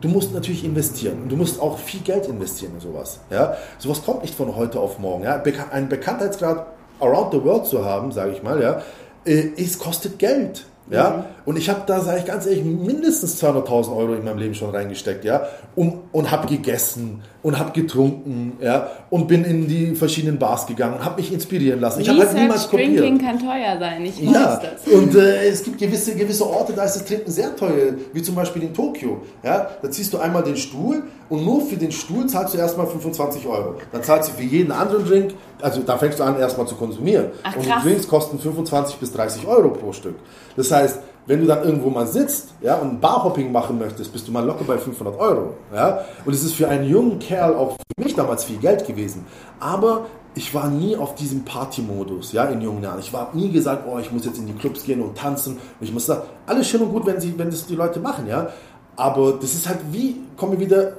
[0.02, 3.20] Du musst natürlich investieren und du musst auch viel Geld investieren in sowas.
[3.30, 3.58] Ja?
[3.80, 5.26] Sowas kommt nicht von heute auf morgen.
[5.26, 5.36] Ja?
[5.44, 6.68] Beka- Einen Bekanntheitsgrad
[7.02, 8.82] around the world zu haben, sage ich mal, ja,
[9.26, 10.66] äh, es kostet Geld.
[10.90, 11.26] Ja?
[11.50, 14.70] Und ich habe da, sage ich ganz ehrlich, mindestens 200.000 Euro in meinem Leben schon
[14.70, 20.38] reingesteckt, ja, um, und habe gegessen und habe getrunken, ja, und bin in die verschiedenen
[20.38, 22.02] Bars gegangen und habe mich inspirieren lassen.
[22.02, 23.22] Ich habe halt niemals Research Drinking kopiert.
[23.22, 24.94] kann teuer sein, ich weiß Ja, das.
[24.94, 28.36] und äh, es gibt gewisse, gewisse Orte, da ist das Trinken sehr teuer, wie zum
[28.36, 29.24] Beispiel in Tokio.
[29.42, 32.86] Ja, da ziehst du einmal den Stuhl und nur für den Stuhl zahlst du erstmal
[32.86, 33.74] 25 Euro.
[33.92, 37.32] Dann zahlst du für jeden anderen Drink, also da fängst du an erstmal zu konsumieren.
[37.42, 40.16] Ach, und die Drinks kosten 25 bis 30 Euro pro Stück.
[40.56, 44.32] Das heißt, wenn du dann irgendwo mal sitzt ja, und Barhopping machen möchtest, bist du
[44.32, 45.54] mal locker bei 500 Euro.
[45.72, 46.04] Ja?
[46.26, 49.28] Und es ist für einen jungen Kerl auch für mich damals viel Geld gewesen.
[49.60, 52.98] Aber ich war nie auf diesem Party-Modus, ja, in jungen Jahren.
[53.00, 55.54] Ich war nie gesagt, oh, ich muss jetzt in die Clubs gehen und tanzen.
[55.54, 58.26] Und ich muss da, alles schön und gut, wenn, sie, wenn das die Leute machen,
[58.26, 58.50] ja.
[58.96, 60.94] Aber das ist halt wie, kommen wir wieder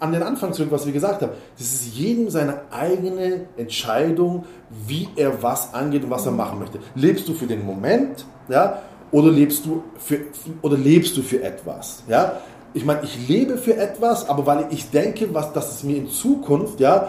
[0.00, 1.32] an den Anfang zurück, was wir gesagt haben.
[1.56, 4.46] Das ist jedem seine eigene Entscheidung,
[4.86, 6.80] wie er was angeht und was er machen möchte.
[6.96, 10.20] Lebst du für den Moment, ja, oder lebst du für,
[10.62, 12.40] oder lebst du für etwas, ja?
[12.72, 16.08] Ich meine, ich lebe für etwas, aber weil ich denke, was, dass es mir in
[16.08, 17.08] Zukunft, ja,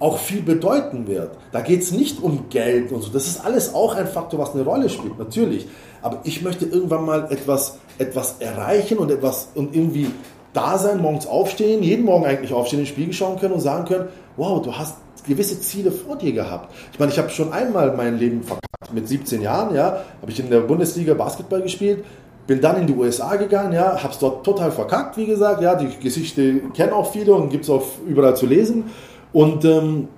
[0.00, 1.30] auch viel bedeuten wird.
[1.50, 3.10] Da geht es nicht um Geld und so.
[3.10, 5.66] Das ist alles auch ein Faktor, was eine Rolle spielt, natürlich.
[6.02, 10.10] Aber ich möchte irgendwann mal etwas, etwas erreichen und etwas und irgendwie
[10.52, 13.86] da sein, morgens aufstehen, jeden Morgen eigentlich aufstehen, in den Spiegel schauen können und sagen
[13.86, 16.74] können, wow, du hast gewisse Ziele vor dir gehabt.
[16.92, 18.64] Ich meine, ich habe schon einmal mein Leben verkackt.
[18.92, 22.04] Mit 17 Jahren, ja, habe ich in der Bundesliga Basketball gespielt,
[22.46, 25.74] bin dann in die USA gegangen, ja, habe es dort total verkackt, wie gesagt, ja,
[25.74, 28.84] die Geschichte kennen auch viele und gibt es auch überall zu lesen
[29.32, 30.08] und ähm,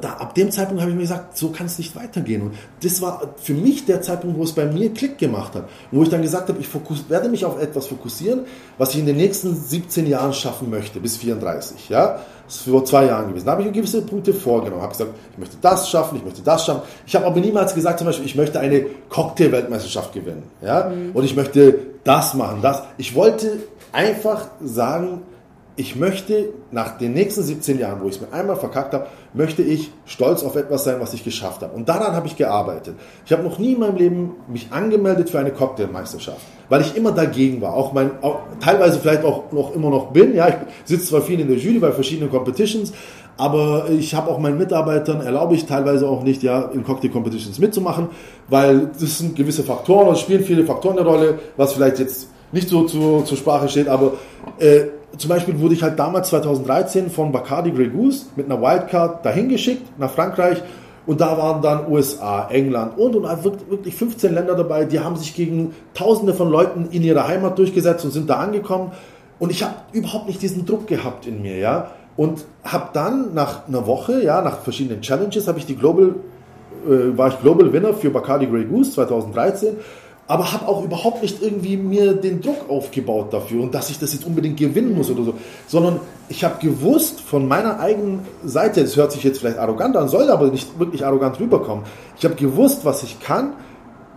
[0.00, 2.42] da, ab dem Zeitpunkt habe ich mir gesagt, so kann es nicht weitergehen.
[2.42, 5.68] Und das war für mich der Zeitpunkt, wo es bei mir Klick gemacht hat.
[5.90, 8.42] Wo ich dann gesagt habe, ich fokus, werde mich auf etwas fokussieren,
[8.78, 11.88] was ich in den nächsten 17 Jahren schaffen möchte, bis 34.
[11.88, 12.20] Ja?
[12.46, 13.46] Das ist vor zwei Jahren gewesen.
[13.46, 14.82] Da habe ich gewisse Punkte vorgenommen.
[14.82, 16.82] habe gesagt, ich möchte das schaffen, ich möchte das schaffen.
[17.06, 20.42] Ich habe aber niemals gesagt, zum Beispiel, ich möchte eine Cocktail-Weltmeisterschaft gewinnen.
[20.60, 20.88] Ja?
[20.88, 21.12] Mhm.
[21.12, 22.82] Und ich möchte das machen, das.
[22.98, 23.58] Ich wollte
[23.92, 25.22] einfach sagen,
[25.76, 29.62] ich möchte nach den nächsten 17 Jahren, wo ich es mir einmal verkackt habe, möchte
[29.62, 31.74] ich stolz auf etwas sein, was ich geschafft habe.
[31.74, 32.94] Und daran habe ich gearbeitet.
[33.24, 37.12] Ich habe noch nie in meinem Leben mich angemeldet für eine Cocktailmeisterschaft, weil ich immer
[37.12, 37.74] dagegen war.
[37.74, 40.34] Auch mein, auch, teilweise vielleicht auch noch immer noch bin.
[40.34, 40.54] Ja, ich
[40.84, 42.92] sitze zwar viel in der Jury bei verschiedenen Competitions,
[43.38, 47.58] aber ich habe auch meinen Mitarbeitern erlaube ich teilweise auch nicht, ja, in Cocktail Competitions
[47.58, 48.08] mitzumachen,
[48.48, 52.68] weil das sind gewisse Faktoren, es spielen viele Faktoren eine Rolle, was vielleicht jetzt nicht
[52.68, 54.12] so zu, zur Sprache steht, aber
[54.58, 54.82] äh,
[55.16, 59.48] zum Beispiel wurde ich halt damals 2013 von Bacardi Grey Goose mit einer Wildcard dahin
[59.48, 60.62] geschickt nach Frankreich.
[61.04, 63.24] Und da waren dann USA, England und und
[63.70, 68.04] wirklich 15 Länder dabei, die haben sich gegen Tausende von Leuten in ihrer Heimat durchgesetzt
[68.04, 68.92] und sind da angekommen.
[69.40, 71.90] Und ich habe überhaupt nicht diesen Druck gehabt in mir, ja.
[72.16, 76.14] Und habe dann nach einer Woche, ja nach verschiedenen Challenges, habe ich die Global
[76.86, 79.76] äh, war ich Global Winner für Bacardi Grey Goose 2013
[80.32, 84.14] aber habe auch überhaupt nicht irgendwie mir den Druck aufgebaut dafür und dass ich das
[84.14, 85.34] jetzt unbedingt gewinnen muss oder so,
[85.66, 90.08] sondern ich habe gewusst von meiner eigenen Seite, das hört sich jetzt vielleicht arrogant an,
[90.08, 91.84] soll aber nicht wirklich arrogant rüberkommen.
[92.16, 93.52] Ich habe gewusst, was ich kann,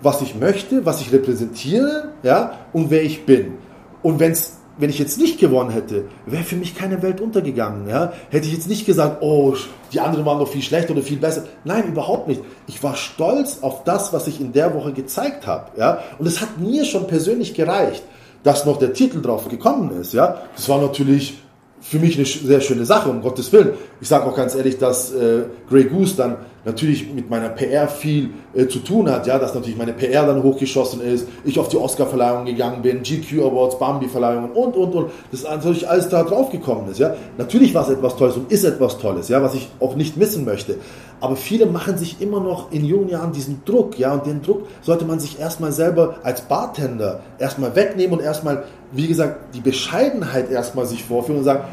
[0.01, 3.55] was ich möchte, was ich repräsentiere, ja, und wer ich bin.
[4.01, 7.87] Und wenn es wenn ich jetzt nicht gewonnen hätte, wäre für mich keine Welt untergegangen.
[7.87, 8.11] Ja?
[8.29, 9.55] Hätte ich jetzt nicht gesagt, oh,
[9.95, 11.45] die anderen waren noch viel schlechter oder viel besser.
[11.63, 12.41] Nein, überhaupt nicht.
[12.67, 15.71] Ich war stolz auf das, was ich in der Woche gezeigt habe.
[15.79, 15.99] Ja?
[16.19, 18.03] Und es hat mir schon persönlich gereicht,
[18.43, 20.13] dass noch der Titel drauf gekommen ist.
[20.13, 20.41] Ja?
[20.55, 21.39] Das war natürlich
[21.87, 23.73] für mich eine sehr schöne Sache, um Gottes Willen.
[24.01, 28.31] Ich sage auch ganz ehrlich, dass äh, Grey Goose dann natürlich mit meiner PR viel
[28.55, 31.77] äh, zu tun hat, ja, dass natürlich meine PR dann hochgeschossen ist, ich auf die
[31.77, 36.89] Oscar-Verleihung gegangen bin, GQ Awards, Bambi-Verleihungen und, und, und, das natürlich alles da drauf gekommen
[36.89, 37.15] ist, ja.
[37.37, 40.43] Natürlich war es etwas Tolles und ist etwas Tolles, ja, was ich auch nicht missen
[40.43, 40.77] möchte.
[41.25, 44.67] Aber viele machen sich immer noch in jungen Jahren diesen Druck, ja, und den Druck
[44.83, 50.51] sollte man sich erstmal selber als Bartender erstmal wegnehmen und erstmal, wie gesagt, die Bescheidenheit
[50.51, 51.63] erstmal sich vorführen und sagen,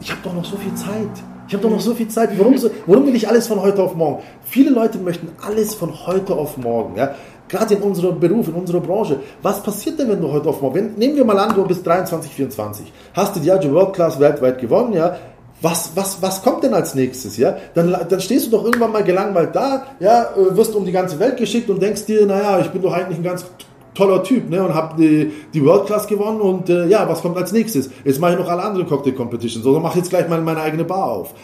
[0.00, 1.10] ich habe doch noch so viel Zeit.
[1.48, 2.30] Ich habe doch noch so viel Zeit.
[2.38, 4.22] Warum, so, warum will ich alles von heute auf morgen?
[4.44, 6.96] Viele Leute möchten alles von heute auf morgen.
[6.96, 7.16] Ja?
[7.48, 9.18] Gerade in unserem Beruf, in unserer Branche.
[9.42, 11.84] Was passiert denn, wenn du heute auf morgen, wenn, nehmen wir mal an, du bist
[11.84, 15.16] 23, 24, hast die Diageo World Class weltweit gewonnen, ja,
[15.62, 17.56] was, was, was kommt denn als nächstes, ja?
[17.74, 21.18] Dann, dann stehst du doch irgendwann mal gelangweilt da, ja, äh, wirst um die ganze
[21.18, 23.46] Welt geschickt und denkst dir, naja, ich bin doch eigentlich ein ganz
[23.94, 24.62] toller Typ, ne?
[24.64, 27.90] Und habe die, die World Class gewonnen und äh, ja, was kommt als nächstes?
[28.04, 30.84] Jetzt mache ich noch alle anderen Cocktail Competitions oder mache jetzt gleich mal meine eigene
[30.84, 31.34] Bar auf.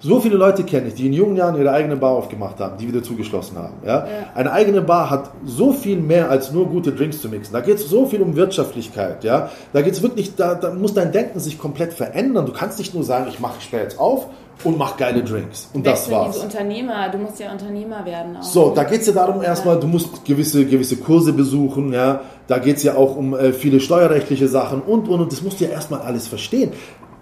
[0.00, 2.86] So viele Leute kenne ich, die in jungen Jahren ihre eigene Bar aufgemacht haben, die
[2.86, 3.74] wieder zugeschlossen haben.
[3.84, 4.06] Ja?
[4.06, 4.06] ja.
[4.34, 7.52] Eine eigene Bar hat so viel mehr als nur gute Drinks zu mixen.
[7.52, 9.24] Da geht es so viel um Wirtschaftlichkeit.
[9.24, 9.50] Ja?
[9.72, 12.46] Da geht es wirklich, da, da muss dein Denken sich komplett verändern.
[12.46, 14.28] Du kannst nicht nur sagen, ich mache später jetzt auf
[14.62, 15.68] und mach geile Drinks.
[15.72, 16.38] Und das war's.
[16.38, 18.36] Unternehmer, du musst ja Unternehmer werden.
[18.36, 18.42] Auch.
[18.42, 22.20] So, da geht es ja darum erstmal, du musst gewisse, gewisse Kurse besuchen, ja.
[22.46, 25.32] Da geht es ja auch um äh, viele steuerrechtliche Sachen und, und, und.
[25.32, 26.72] Das musst du ja erstmal alles verstehen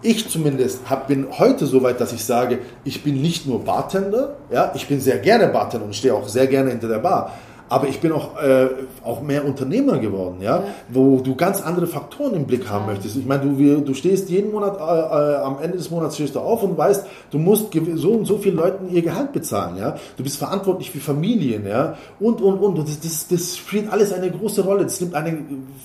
[0.02, 4.36] ich zumindest hab, bin heute so weit, dass ich sage, ich bin nicht nur Bartender,
[4.50, 7.32] ja, ich bin sehr gerne Bartender und stehe auch sehr gerne hinter der Bar.
[7.68, 8.68] Aber ich bin auch, äh,
[9.02, 10.58] auch mehr Unternehmer geworden, ja?
[10.58, 10.64] ja?
[10.88, 13.16] wo du ganz andere Faktoren im Blick haben möchtest.
[13.16, 16.40] Ich meine, du, du stehst jeden Monat, äh, äh, am Ende des Monats stehst du
[16.40, 19.78] auf und weißt, du musst so und so vielen Leuten ihr Gehalt bezahlen.
[19.78, 19.96] Ja?
[20.16, 21.96] Du bist verantwortlich für Familien ja?
[22.20, 22.78] und, und, und.
[22.78, 24.84] und das, das, das spielt alles eine große Rolle.
[24.84, 25.36] Das nimmt eine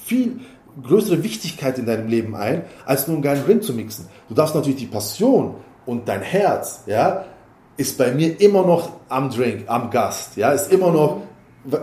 [0.05, 0.39] viel
[0.81, 4.07] größere Wichtigkeit in deinem Leben ein, als nur einen geilen Drink zu mixen.
[4.29, 5.55] Du darfst natürlich die Passion
[5.85, 7.25] und dein Herz, ja,
[7.77, 11.21] ist bei mir immer noch am Drink, am Gast, ja, ist immer noch,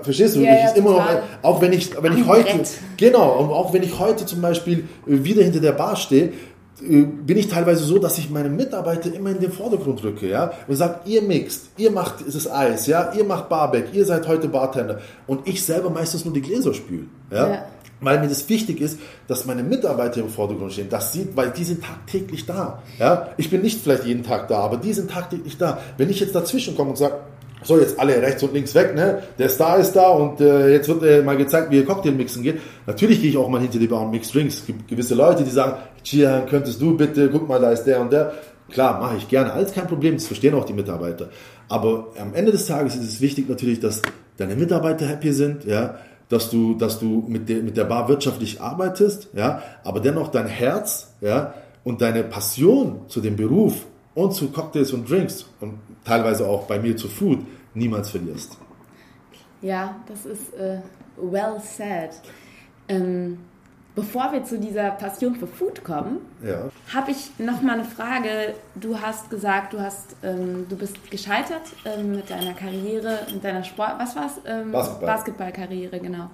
[0.02, 1.06] verstehst du, ja, ja, ist immer noch,
[1.42, 2.70] auch wenn ich, wenn ich heute, Brett.
[2.96, 6.32] genau, und auch wenn ich heute zum Beispiel wieder hinter der Bar stehe,
[6.80, 10.52] äh, bin ich teilweise so, dass ich meine Mitarbeiter immer in den Vordergrund rücke, ja,
[10.66, 14.48] und sage, ihr mixt, ihr macht das Eis, ja, ihr macht Barback, ihr seid heute
[14.48, 17.48] Bartender und ich selber meistens nur die Gläser spüle, ja.
[17.48, 17.64] ja
[18.00, 20.88] weil mir das wichtig ist, dass meine Mitarbeiter im Vordergrund stehen.
[20.88, 22.82] Das sieht, weil die sind tagtäglich da.
[22.98, 25.78] Ja, ich bin nicht vielleicht jeden Tag da, aber die sind tagtäglich da.
[25.96, 27.14] Wenn ich jetzt dazwischen komme und sage,
[27.62, 29.22] so jetzt alle rechts und links weg, ne?
[29.38, 32.42] Der Star ist da und äh, jetzt wird äh, mal gezeigt, wie ihr Cocktail mixen
[32.42, 32.60] geht.
[32.86, 34.58] Natürlich gehe ich auch mal hinter die Bar und mix Drinks.
[34.58, 38.00] Es gibt gewisse Leute, die sagen, Chia, könntest du bitte, guck mal, da ist der
[38.00, 38.32] und der.
[38.70, 41.30] Klar, mache ich gerne, alles kein Problem, das verstehen auch die Mitarbeiter.
[41.68, 44.02] Aber am Ende des Tages ist es wichtig natürlich, dass
[44.36, 45.96] deine Mitarbeiter happy sind, ja,
[46.28, 50.46] dass du, dass du mit der, mit der Bar wirtschaftlich arbeitest, ja, aber dennoch dein
[50.46, 51.54] Herz, ja,
[51.84, 56.78] und deine Passion zu dem Beruf und zu Cocktails und Drinks und teilweise auch bei
[56.78, 57.40] mir zu Food
[57.74, 58.58] niemals verlierst.
[59.62, 60.80] Ja, das ist äh,
[61.16, 62.10] well said.
[62.88, 63.38] Ähm,
[63.98, 66.70] bevor wir zu dieser Passion für Food kommen, ja.
[66.94, 68.54] habe ich noch mal eine Frage.
[68.76, 73.64] Du hast gesagt, du hast, ähm, du bist gescheitert ähm, mit deiner Karriere, mit deiner
[73.64, 74.40] Sport, was war's?
[74.46, 75.06] Ähm, Basketball.
[75.08, 76.30] Basketballkarriere, genau.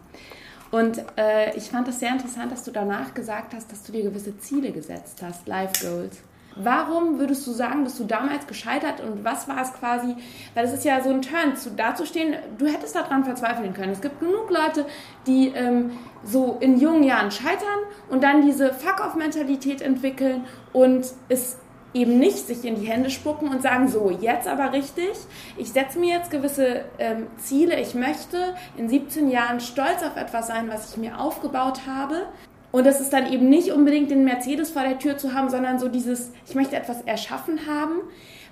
[0.72, 4.02] Und äh, ich fand es sehr interessant, dass du danach gesagt hast, dass du dir
[4.02, 6.18] gewisse Ziele gesetzt hast, Life Goals.
[6.56, 10.14] Warum würdest du sagen, bist du damals gescheitert und was war es quasi?
[10.54, 13.92] Weil es ist ja so ein Turn, zu, dazustehen, du hättest daran verzweifeln können.
[13.92, 14.86] Es gibt genug Leute,
[15.26, 15.92] die ähm,
[16.22, 21.58] so in jungen Jahren scheitern und dann diese Fuck-off-Mentalität entwickeln und es
[21.92, 25.12] eben nicht sich in die Hände spucken und sagen, so, jetzt aber richtig,
[25.56, 30.48] ich setze mir jetzt gewisse ähm, Ziele, ich möchte in 17 Jahren stolz auf etwas
[30.48, 32.26] sein, was ich mir aufgebaut habe
[32.74, 35.78] und das ist dann eben nicht unbedingt den Mercedes vor der Tür zu haben, sondern
[35.78, 38.00] so dieses, ich möchte etwas erschaffen haben.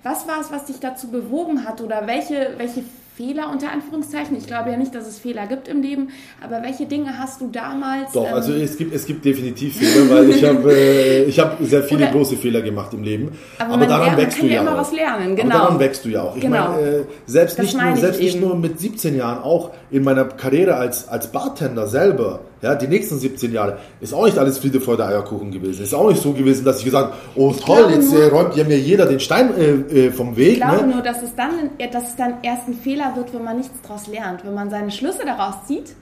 [0.05, 2.85] Was war es, was dich dazu bewogen hat oder welche, welche
[3.17, 4.37] Fehler unter Anführungszeichen.
[4.39, 6.09] Ich glaube ja nicht, dass es Fehler gibt im Leben,
[6.43, 8.13] aber welche Dinge hast du damals?
[8.13, 11.59] Doch, ähm, also es gibt, es gibt definitiv Fehler, weil ich habe äh, ich hab
[11.61, 13.33] sehr viele oder, große Fehler gemacht im Leben.
[13.59, 14.79] Aber, aber daran lernt, wächst du ja immer auch.
[14.79, 15.55] was lernen, genau.
[15.55, 16.37] Aber daran wächst du ja auch.
[16.37, 16.71] Ich genau.
[16.71, 20.75] meine, äh, selbst, nicht nur, selbst nicht nur mit 17 Jahren, auch in meiner Karriere
[20.77, 25.07] als, als Bartender selber, ja, die nächsten 17 Jahre, ist auch nicht alles Friede der
[25.07, 25.83] Eierkuchen gewesen.
[25.83, 28.65] Ist auch nicht so gewesen, dass ich gesagt habe, oh toll, jetzt äh, räumt ja
[28.65, 30.55] mir jeder den Stein äh, äh vom Weg.
[30.55, 30.95] Ich glaube ne?
[30.95, 34.07] nur, dass es, dann, dass es dann erst ein Fehler wird, wenn man nichts daraus
[34.07, 34.45] lernt.
[34.47, 35.95] Wenn man seine Schlüsse daraus zieht,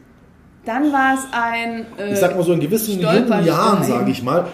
[0.71, 1.87] dann war es ein.
[1.99, 4.47] Äh, ich sag mal so, in gewissen jungen Jahren, sage ich mal,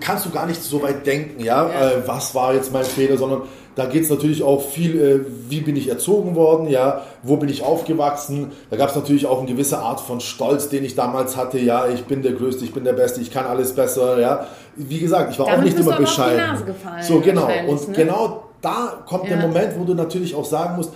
[0.00, 1.90] kannst du gar nicht so weit denken, ja, ja.
[1.90, 3.42] Äh, was war jetzt mein Fehler, sondern
[3.74, 7.48] da geht es natürlich auch viel, äh, wie bin ich erzogen worden, ja, wo bin
[7.48, 8.52] ich aufgewachsen.
[8.70, 11.88] Da gab es natürlich auch eine gewisse Art von Stolz, den ich damals hatte, ja,
[11.88, 14.46] ich bin der Größte, ich bin der Beste, ich kann alles besser, ja.
[14.76, 16.58] Wie gesagt, ich war Damit auch nicht immer bescheiden.
[17.00, 17.94] so genau und ne?
[17.94, 19.36] genau da kommt ja.
[19.36, 20.92] der Moment, wo du natürlich auch sagen musst,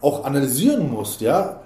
[0.00, 1.60] auch analysieren musst, ja,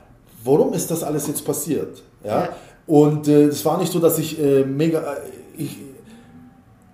[0.45, 2.49] warum ist das alles jetzt passiert, ja.
[2.87, 5.17] Und es äh, war nicht so, dass ich äh, mega, äh,
[5.57, 5.79] ich,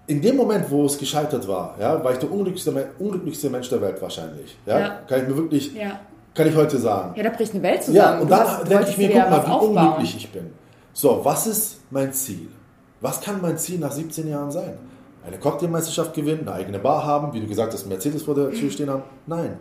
[0.07, 3.81] in dem Moment, wo es gescheitert war, ja, war ich der unglücklichste, unglücklichste Mensch der
[3.81, 4.57] Welt wahrscheinlich.
[4.66, 4.78] Ja?
[4.78, 4.89] ja.
[5.09, 6.01] Kann ich mir wirklich, ja.
[6.35, 7.14] kann ich heute sagen.
[7.16, 7.97] Ja, da bricht eine Welt zusammen.
[7.97, 9.76] Ja, und dann denke ich mir, guck mal, wie aufbauen.
[9.76, 10.51] unglücklich ich bin.
[10.93, 12.49] So, was ist mein Ziel?
[13.01, 14.74] Was kann mein Ziel nach 17 Jahren sein?
[15.26, 18.70] Eine Cocktailmeisterschaft gewinnen, eine eigene Bar haben, wie du gesagt hast, Mercedes vor der Tür
[18.70, 19.03] stehen haben?
[19.26, 19.59] Nein.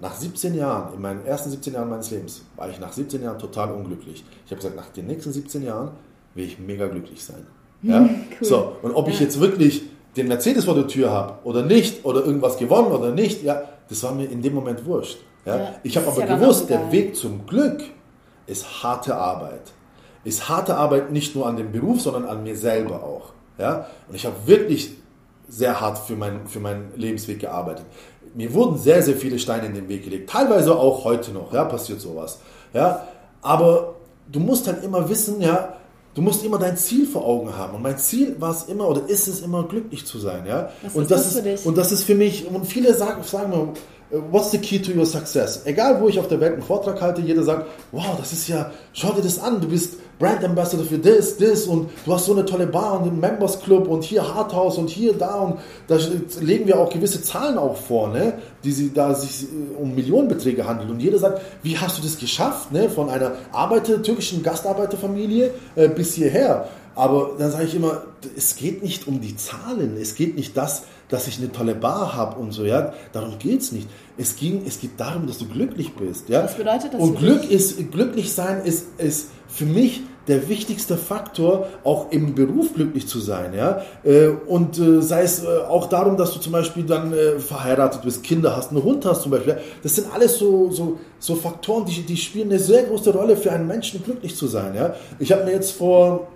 [0.00, 3.38] Nach 17 Jahren, in meinen ersten 17 Jahren meines Lebens, war ich nach 17 Jahren
[3.38, 4.24] total unglücklich.
[4.44, 5.90] Ich habe gesagt, nach den nächsten 17 Jahren
[6.34, 7.46] will ich mega glücklich sein.
[7.82, 8.00] Ja?
[8.00, 8.08] Cool.
[8.40, 9.82] So, und ob ich jetzt wirklich
[10.16, 14.02] den Mercedes vor der Tür habe oder nicht, oder irgendwas gewonnen oder nicht, ja, das
[14.02, 15.18] war mir in dem Moment wurscht.
[15.44, 15.56] Ja?
[15.56, 17.82] ja ich habe aber ja gewusst, der Weg zum Glück
[18.46, 19.72] ist harte Arbeit.
[20.24, 23.32] Ist harte Arbeit nicht nur an dem Beruf, sondern an mir selber auch.
[23.58, 23.86] Ja?
[24.08, 24.92] Und ich habe wirklich
[25.48, 27.86] sehr hart für, mein, für meinen Lebensweg gearbeitet.
[28.36, 30.30] Mir wurden sehr, sehr viele Steine in den Weg gelegt.
[30.30, 32.38] Teilweise auch heute noch, ja, passiert sowas.
[32.74, 33.08] Ja?
[33.42, 33.94] Aber
[34.30, 35.76] du musst halt immer wissen, ja,
[36.16, 37.74] Du musst immer dein Ziel vor Augen haben.
[37.74, 40.46] Und mein Ziel war es immer oder ist es immer, glücklich zu sein.
[40.46, 40.70] Ja?
[40.80, 41.66] Was und ist das, das dich?
[41.66, 45.04] Und das ist für mich, und viele sagen, sagen mir, what's the key to your
[45.04, 45.60] success?
[45.66, 48.72] Egal, wo ich auf der Welt einen Vortrag halte, jeder sagt, wow, das ist ja,
[48.94, 52.32] schau dir das an, du bist Brand Ambassador für das, das und du hast so
[52.32, 55.58] eine tolle Bar und einen Members Club und hier Hardhouse und hier da und
[55.88, 55.98] da
[56.40, 60.66] legen wir auch gewisse Zahlen auch vor, ne, die sie da sich äh, um Millionenbeträge
[60.66, 65.50] handeln und jeder sagt, wie hast du das geschafft, ne, von einer Arbeiter, türkischen Gastarbeiterfamilie
[65.74, 66.68] äh, bis hierher.
[66.94, 68.04] Aber dann sage ich immer,
[68.38, 72.14] es geht nicht um die Zahlen, es geht nicht das, dass ich eine tolle Bar
[72.14, 72.94] habe und so, ja.
[73.12, 73.86] Darum geht es nicht.
[74.16, 76.44] Es, ging, es geht darum, dass du glücklich bist, ja.
[76.44, 77.00] Was bedeutet das?
[77.00, 82.74] Und Glück ist, glücklich sein ist, ist für mich der wichtigste Faktor, auch im Beruf
[82.74, 83.82] glücklich zu sein, ja.
[84.04, 88.22] Äh, und äh, sei es äh, auch darum, dass du zum Beispiel dann verheiratet bist,
[88.22, 89.56] Kinder hast, einen Hund hast zum Beispiel.
[89.82, 93.50] Das sind alles so, so, so Faktoren, die, die spielen eine sehr große Rolle für
[93.50, 94.94] einen Menschen, glücklich zu sein, ja.
[95.18, 96.28] Ich habe mir jetzt vor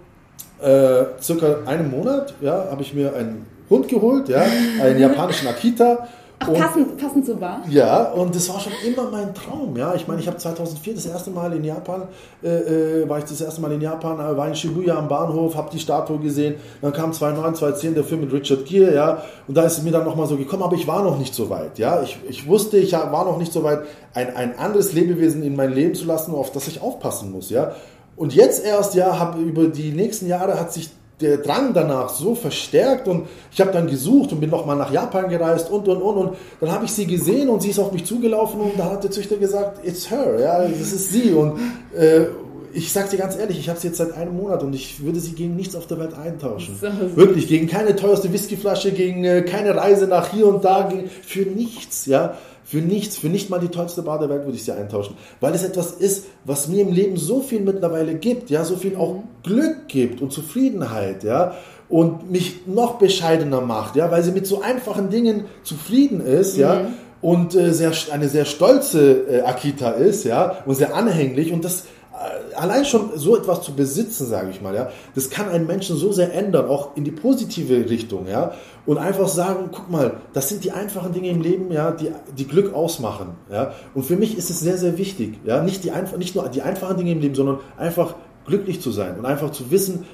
[0.63, 4.45] äh, circa einem Monat, ja, habe ich mir einen Hund geholt, ja,
[4.81, 6.09] einen japanischen Akita
[6.43, 7.63] Ach, passend, passend zur Bar?
[7.69, 9.77] Ja, und das war schon immer mein Traum.
[9.77, 12.05] Ja, ich meine, ich habe 2004 das erste Mal in Japan,
[12.43, 15.55] äh, äh, war ich das erste Mal in Japan, äh, war in Shibuya am Bahnhof,
[15.55, 16.55] habe die Statue gesehen.
[16.81, 19.93] Dann kam 2009, 2010 der Film mit Richard Gere, ja, und da ist es mir
[19.93, 21.79] dann nochmal so gekommen, aber ich war noch nicht so weit.
[21.79, 23.81] Ja, ich, ich wusste, ich war noch nicht so weit,
[24.15, 27.51] ein, ein anderes Lebewesen in mein Leben zu lassen, auf das ich aufpassen muss.
[27.51, 27.73] Ja,
[28.17, 30.91] und jetzt erst, ja, habe über die nächsten Jahre hat sich
[31.21, 35.29] der Drang danach so verstärkt und ich habe dann gesucht und bin nochmal nach Japan
[35.29, 38.05] gereist und und und und dann habe ich sie gesehen und sie ist auf mich
[38.05, 41.59] zugelaufen und da hat der Züchter gesagt, it's her, ja, das ist sie und
[41.97, 42.27] äh,
[42.73, 45.21] ich sag dir ganz ehrlich, ich habe sie jetzt seit einem Monat und ich würde
[45.21, 46.79] sie gegen nichts auf der Welt eintauschen.
[46.81, 47.17] So.
[47.17, 51.41] Wirklich, gegen keine teuerste Whiskyflasche, gegen äh, keine Reise nach hier und da, gegen, für
[51.41, 52.37] nichts, ja.
[52.71, 55.17] Für nichts, für nicht mal die tollste Bar der Welt würde ich sie eintauschen.
[55.41, 58.95] Weil es etwas ist, was mir im Leben so viel mittlerweile gibt, ja, so viel
[58.95, 61.55] auch Glück gibt und Zufriedenheit, ja,
[61.89, 66.63] und mich noch bescheidener macht, ja, weil sie mit so einfachen Dingen zufrieden ist, mhm.
[66.63, 66.87] ja,
[67.21, 71.87] und äh, sehr, eine sehr stolze äh, Akita ist, ja, und sehr anhänglich und das
[72.55, 76.13] allein schon so etwas zu besitzen, sage ich mal, ja, das kann einen Menschen so
[76.13, 78.53] sehr ändern, auch in die positive Richtung, ja,
[78.87, 82.47] und einfach sagen, guck mal, das sind die einfachen Dinge im Leben, ja, die, die
[82.47, 86.35] Glück ausmachen, ja, und für mich ist es sehr, sehr wichtig, ja, nicht die nicht
[86.35, 88.15] nur die einfachen Dinge im Leben, sondern einfach
[88.47, 90.07] glücklich zu sein und einfach zu wissen,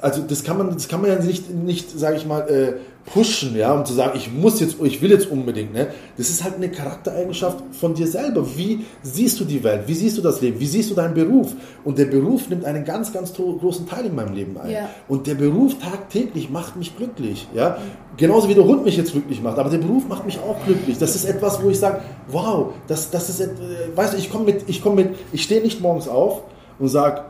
[0.00, 2.74] also das kann man, das kann man ja nicht, nicht sage ich mal, äh,
[3.12, 5.88] pushen, ja, um zu sagen, ich muss jetzt, ich will jetzt unbedingt, ne?
[6.16, 8.46] Das ist halt eine Charaktereigenschaft von dir selber.
[8.56, 9.82] Wie siehst du die Welt?
[9.86, 10.60] Wie siehst du das Leben?
[10.60, 11.52] Wie siehst du deinen Beruf?
[11.84, 14.70] Und der Beruf nimmt einen ganz, ganz großen Teil in meinem Leben ein.
[14.70, 14.90] Ja.
[15.08, 17.78] Und der Beruf tagtäglich macht mich glücklich, ja.
[18.16, 20.98] Genauso wie der Hund mich jetzt glücklich macht, aber der Beruf macht mich auch glücklich.
[20.98, 23.48] Das ist etwas, wo ich sage, wow, das, das ist, äh,
[23.94, 26.42] weißt du, ich komme mit, ich komme mit, ich stehe nicht morgens auf
[26.78, 27.22] und sage,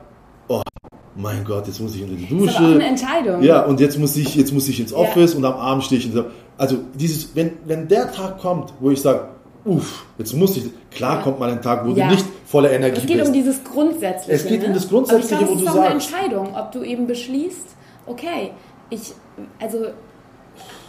[1.18, 2.46] mein Gott, jetzt muss ich unter die Dusche.
[2.46, 3.42] Das ist eine Entscheidung.
[3.42, 5.38] Ja, und jetzt muss ich, jetzt muss ich ins Office ja.
[5.38, 8.90] und am Abend stehe ich in der, Also dieses, wenn, wenn der Tag kommt, wo
[8.90, 9.28] ich sage,
[9.64, 11.22] uff, jetzt muss ich, klar ja.
[11.22, 12.06] kommt mal ein Tag, wo ja.
[12.06, 13.04] du nicht voller Energie bist.
[13.04, 13.28] Es geht bist.
[13.28, 14.32] um dieses Grundsätzliche.
[14.32, 14.68] Es geht ne?
[14.68, 15.98] um das Grundsätzliche, aber ich glaube, wo du sagst.
[15.98, 17.66] Es ist auch eine Entscheidung, ob du eben beschließt,
[18.06, 18.52] okay,
[18.90, 19.12] ich,
[19.60, 19.86] also,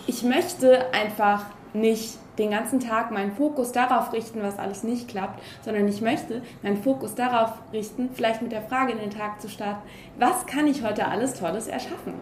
[0.05, 5.41] ich möchte einfach nicht den ganzen Tag meinen Fokus darauf richten, was alles nicht klappt,
[5.63, 9.49] sondern ich möchte meinen Fokus darauf richten, vielleicht mit der Frage in den Tag zu
[9.49, 9.81] starten,
[10.17, 12.13] was kann ich heute alles Tolles erschaffen?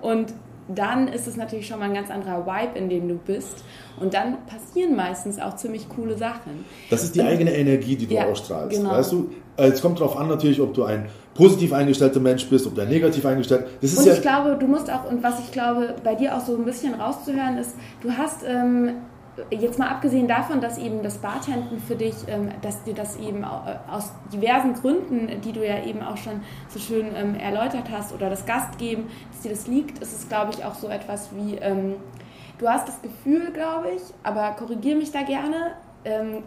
[0.00, 0.32] Und
[0.68, 3.64] dann ist es natürlich schon mal ein ganz anderer Vibe, in dem du bist.
[4.00, 6.64] Und dann passieren meistens auch ziemlich coole Sachen.
[6.90, 8.78] Das ist die und, eigene Energie, die du ja, ausstrahlst.
[8.78, 8.90] Genau.
[8.90, 12.74] Weißt du, es kommt darauf an natürlich, ob du ein positiv eingestellter Mensch bist, ob
[12.74, 13.98] du negativ eingestellt bist.
[13.98, 16.56] Und ja ich glaube, du musst auch, und was ich glaube, bei dir auch so
[16.56, 18.90] ein bisschen rauszuhören ist, du hast ähm,
[19.50, 23.42] jetzt mal abgesehen davon, dass eben das Bartenden für dich, ähm, dass dir das eben
[23.42, 23.46] äh,
[23.90, 28.30] aus diversen Gründen, die du ja eben auch schon so schön ähm, erläutert hast, oder
[28.30, 31.94] das Gastgeben, dass dir das liegt, ist es, glaube ich, auch so etwas wie, ähm,
[32.58, 35.72] du hast das Gefühl, glaube ich, aber korrigiere mich da gerne,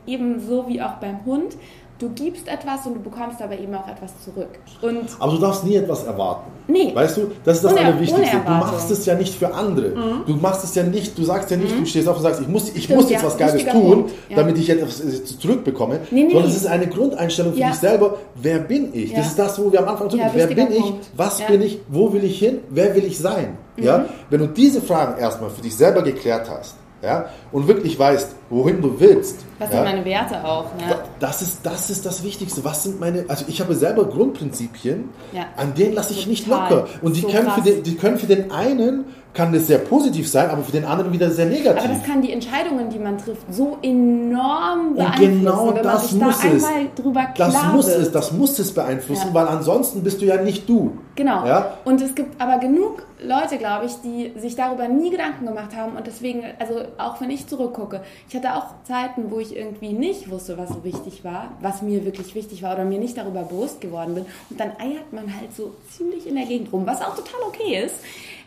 [0.05, 1.57] ebenso wie auch beim Hund,
[1.99, 4.59] du gibst etwas und du bekommst aber eben auch etwas zurück.
[4.81, 6.51] Und aber du darfst nie etwas erwarten.
[6.67, 6.93] Nee.
[6.93, 8.37] Weißt du, das ist das ohne, Allerwichtigste.
[8.45, 9.89] Du machst es ja nicht für andere.
[9.89, 10.23] Mhm.
[10.25, 11.81] Du machst es ja nicht, du sagst ja nicht, mhm.
[11.81, 14.05] du stehst auf und sagst, ich muss, ich Stimmt, muss jetzt ja, was Geiles tun,
[14.29, 14.35] ja.
[14.35, 15.99] damit ich etwas äh, zurückbekomme.
[16.11, 17.69] Nee, nee, sondern es ist eine Grundeinstellung für ja.
[17.69, 18.17] dich selber.
[18.35, 19.13] Wer bin ich?
[19.13, 20.21] Das ist das, wo wir am Anfang tun.
[20.33, 20.93] Wer bin ich?
[21.15, 21.79] Was bin ich?
[21.87, 22.59] Wo will ich hin?
[22.69, 23.57] Wer will ich sein?
[23.75, 23.83] Mhm.
[23.83, 24.05] Ja?
[24.29, 28.81] Wenn du diese Fragen erstmal für dich selber geklärt hast, ja, und wirklich weißt, wohin
[28.81, 29.45] du willst.
[29.59, 30.65] Was ja, sind meine Werte auch?
[30.75, 30.95] Ne?
[31.19, 32.63] Das, ist, das ist das Wichtigste.
[32.63, 35.45] Was sind meine, also ich habe selber Grundprinzipien, ja.
[35.57, 36.31] an denen lasse ich Total.
[36.31, 36.87] nicht locker.
[37.01, 39.05] Und die, so können für den, die können für den einen
[39.37, 41.83] kann das sehr positiv sein, aber für den anderen wieder sehr negativ.
[41.83, 45.31] Aber das kann die Entscheidungen, die man trifft, so enorm beeinflussen.
[45.31, 46.95] Und genau wenn das man sich muss da es.
[46.95, 47.99] Drüber klar das muss wird.
[47.99, 49.33] es, das muss es beeinflussen, ja.
[49.35, 50.97] weil ansonsten bist du ja nicht du.
[51.15, 51.45] Genau.
[51.45, 51.77] Ja?
[51.85, 55.95] Und es gibt aber genug Leute, glaube ich, die sich darüber nie Gedanken gemacht haben
[55.95, 60.29] und deswegen, also auch wenn ich zurückgucke, ich hatte auch Zeiten, wo ich irgendwie nicht
[60.29, 63.81] wusste, was so wichtig war, was mir wirklich wichtig war oder mir nicht darüber bewusst
[63.81, 67.15] geworden bin und dann eiert man halt so ziemlich in der Gegend rum, was auch
[67.15, 67.95] total okay ist.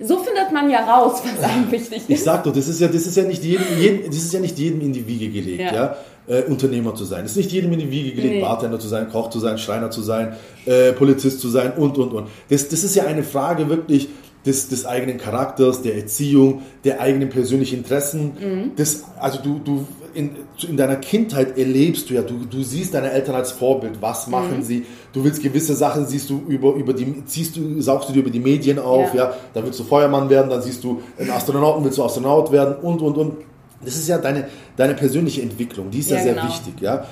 [0.00, 2.10] So findet man ja raus, was einem wichtig ist.
[2.10, 4.40] Ich sag doch, das ist ja, das ist ja nicht jedem, jedem das ist ja
[4.40, 5.74] nicht jedem in die Wiege gelegt, ja.
[5.74, 5.96] ja?
[6.26, 7.24] Äh, Unternehmer zu sein.
[7.24, 8.40] Es ist nicht jedem in die Wiege gelegt, nee.
[8.40, 12.12] Bartender zu sein, Koch zu sein, Schreiner zu sein, äh, Polizist zu sein und und
[12.12, 12.28] und.
[12.48, 14.08] Das, das ist ja eine Frage wirklich
[14.46, 18.32] des, des eigenen Charakters, der Erziehung, der eigenen persönlichen Interessen.
[18.40, 18.70] Mhm.
[18.76, 20.30] Das, also du, du in,
[20.66, 24.58] in deiner Kindheit erlebst du ja, du, du siehst deine Eltern als Vorbild, was machen
[24.58, 24.62] mhm.
[24.62, 28.20] sie, du willst gewisse Sachen, siehst du über, über die, ziehst du, saugst du dir
[28.20, 29.24] über die Medien auf, ja.
[29.24, 32.76] ja, dann willst du Feuermann werden, dann siehst du einen Astronauten, willst du Astronaut werden
[32.76, 33.36] und, und, und.
[33.82, 36.48] Das ist ja deine, deine persönliche Entwicklung, die ist ja, ja sehr genau.
[36.48, 37.06] wichtig, ja.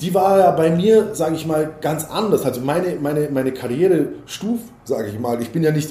[0.00, 2.44] Die war ja bei mir, sage ich mal, ganz anders.
[2.44, 5.40] Also meine, meine, meine Karriere stuf, sage ich mal.
[5.40, 5.90] Ich bin ja nicht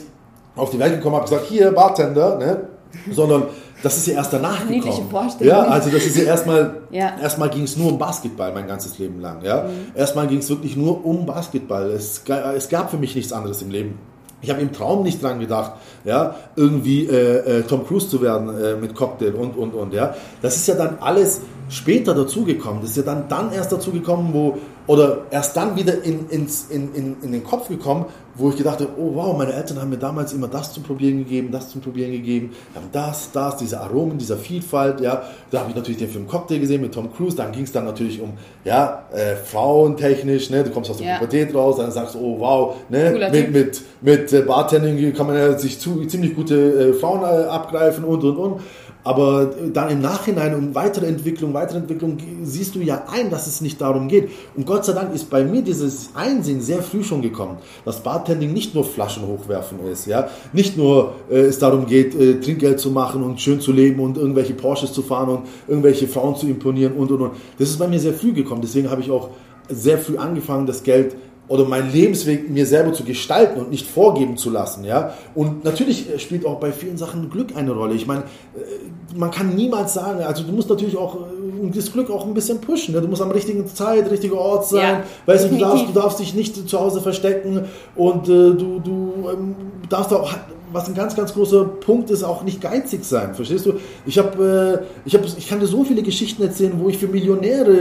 [0.56, 2.68] auf die Welt gekommen, habe gesagt, hier, Bartender, ne?
[3.12, 3.43] sondern
[3.82, 5.10] das ist ja erst danach gekommen.
[5.39, 7.18] Ja, also das ist ja erstmal, ja.
[7.22, 9.43] erstmal ging es nur um Basketball mein ganzes Leben lang.
[9.43, 9.64] Ja?
[9.64, 9.91] Mhm.
[9.93, 11.91] Erstmal ging es wirklich nur um Basketball.
[11.91, 12.24] Es,
[12.56, 13.99] es gab für mich nichts anderes im Leben.
[14.41, 15.74] Ich habe im Traum nicht dran gedacht,
[16.04, 20.16] ja, irgendwie äh, äh, Tom Cruise zu werden äh, mit Cocktail und und und ja.
[20.41, 21.39] Das ist ja dann alles
[21.70, 22.82] später dazugekommen.
[22.82, 24.58] Das ist ja dann dann erst dazugekommen, wo
[24.88, 28.06] oder erst dann wieder in, ins, in, in, in den Kopf gekommen,
[28.36, 31.20] wo ich gedacht habe, oh wow, meine Eltern haben mir damals immer das zum Probieren
[31.20, 35.22] gegeben, das zum Probieren gegeben, haben das, das, diese Aromen, dieser Vielfalt, ja.
[35.52, 37.86] Da habe ich natürlich den Film Cocktail gesehen mit Tom Cruise, dann ging es dann
[37.86, 38.34] natürlich um,
[38.66, 41.18] ja, äh, frauentechnisch, ne, du kommst aus der ja.
[41.18, 45.38] Pubertät raus, dann sagst du, oh wow, ne, mit, mit, mit äh, Bartending kann man
[45.38, 48.62] ja sich zu, ziemlich gute äh, Frauen äh, abgreifen und, und, und.
[49.04, 53.60] Aber dann im Nachhinein und weitere Entwicklung, weitere Entwicklung siehst du ja ein, dass es
[53.60, 54.30] nicht darum geht.
[54.56, 58.54] Und Gott sei Dank ist bei mir dieses Einsehen sehr früh schon gekommen, dass Bartending
[58.54, 62.91] nicht nur Flaschen hochwerfen ist, ja, nicht nur äh, es darum geht, äh, Trinkgeld zu
[62.91, 66.93] machen und schön zu leben und irgendwelche Porsches zu fahren und irgendwelche Frauen zu imponieren
[66.93, 67.32] und und und.
[67.60, 68.62] Das ist bei mir sehr früh gekommen.
[68.62, 69.30] Deswegen habe ich auch
[69.70, 71.16] sehr früh angefangen, das Geld
[71.48, 75.14] oder meinen Lebensweg mir selber zu gestalten und nicht vorgeben zu lassen, ja.
[75.36, 77.96] Und natürlich spielt auch bei vielen Sachen Glück eine Rolle.
[77.96, 78.24] Ich meine,
[78.56, 82.34] äh, man kann niemals sagen, also du musst natürlich auch äh, das Glück auch ein
[82.34, 82.94] bisschen pushen.
[82.94, 83.02] Ne?
[83.02, 85.00] Du musst am richtigen Zeit, richtiger Ort sein.
[85.00, 87.66] Ja, weißt du, du darfst, du darfst dich nicht zu Hause verstecken
[87.96, 89.56] und äh, du, du ähm,
[89.89, 90.34] darfst auch
[90.72, 93.36] was ein ganz, ganz großer Punkt ist, auch nicht geizig sein.
[93.36, 93.74] Verstehst du?
[94.08, 97.08] Ich habe, äh, ich habe, ich kann dir so viele Geschichten erzählen, wo ich für
[97.08, 97.72] Millionäre,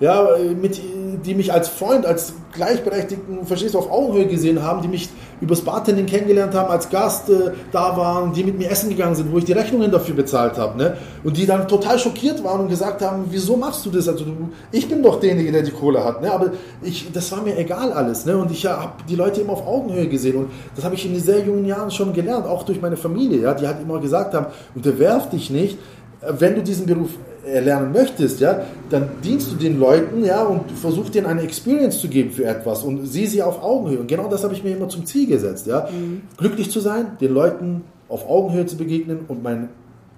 [0.00, 0.28] äh, ja,
[0.60, 0.80] mit,
[1.24, 5.08] die mich als Freund, als Gleichberechtigten, verstehst du, auf Augenhöhe gesehen haben, die mich
[5.40, 9.32] übers Bartending kennengelernt haben, als Gast äh, da waren, die mit mir essen gegangen sind,
[9.32, 10.96] wo ich die Rechnungen dafür bezahlt habe, ne?
[11.24, 14.08] Und die dann total schockiert waren und gesagt haben, wieso machst du das?
[14.08, 14.32] Also du,
[14.72, 16.32] ich bin doch derjenige, der die Kohle hat, ne?
[16.32, 16.52] Aber
[16.82, 18.36] ich, das war mir egal alles, ne?
[18.36, 21.44] Und ich habe die Leute immer auf Augenhöhe gesehen und das habe ich in sehr
[21.44, 25.28] jungen Jahren schon gelernt, auch durch meine Familie, ja, die halt immer gesagt haben, unterwerf
[25.30, 25.78] dich nicht,
[26.20, 27.10] wenn du diesen Beruf
[27.52, 32.08] erlernen möchtest, ja, dann dienst du den Leuten, ja, und versuchst denen eine Experience zu
[32.08, 33.98] geben für etwas und sieh sie auf Augenhöhe.
[33.98, 36.22] Und genau das habe ich mir immer zum Ziel gesetzt, ja, mhm.
[36.36, 39.68] glücklich zu sein, den Leuten auf Augenhöhe zu begegnen und meinen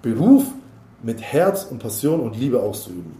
[0.01, 0.45] Beruf
[1.03, 3.13] mit Herz und Passion und Liebe auszuüben.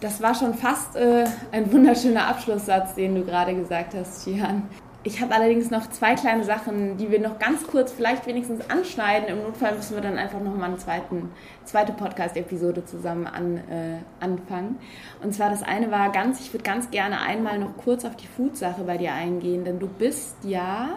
[0.00, 4.62] Das war schon fast äh, ein wunderschöner Abschlusssatz, den du gerade gesagt hast, Chihan.
[5.08, 9.30] Ich habe allerdings noch zwei kleine Sachen, die wir noch ganz kurz vielleicht wenigstens anschneiden.
[9.30, 11.30] Im Notfall müssen wir dann einfach nochmal eine zweiten,
[11.64, 14.78] zweite Podcast-Episode zusammen an, äh, anfangen.
[15.22, 18.26] Und zwar das eine war ganz, ich würde ganz gerne einmal noch kurz auf die
[18.26, 20.90] Food-Sache bei dir eingehen, denn du bist ja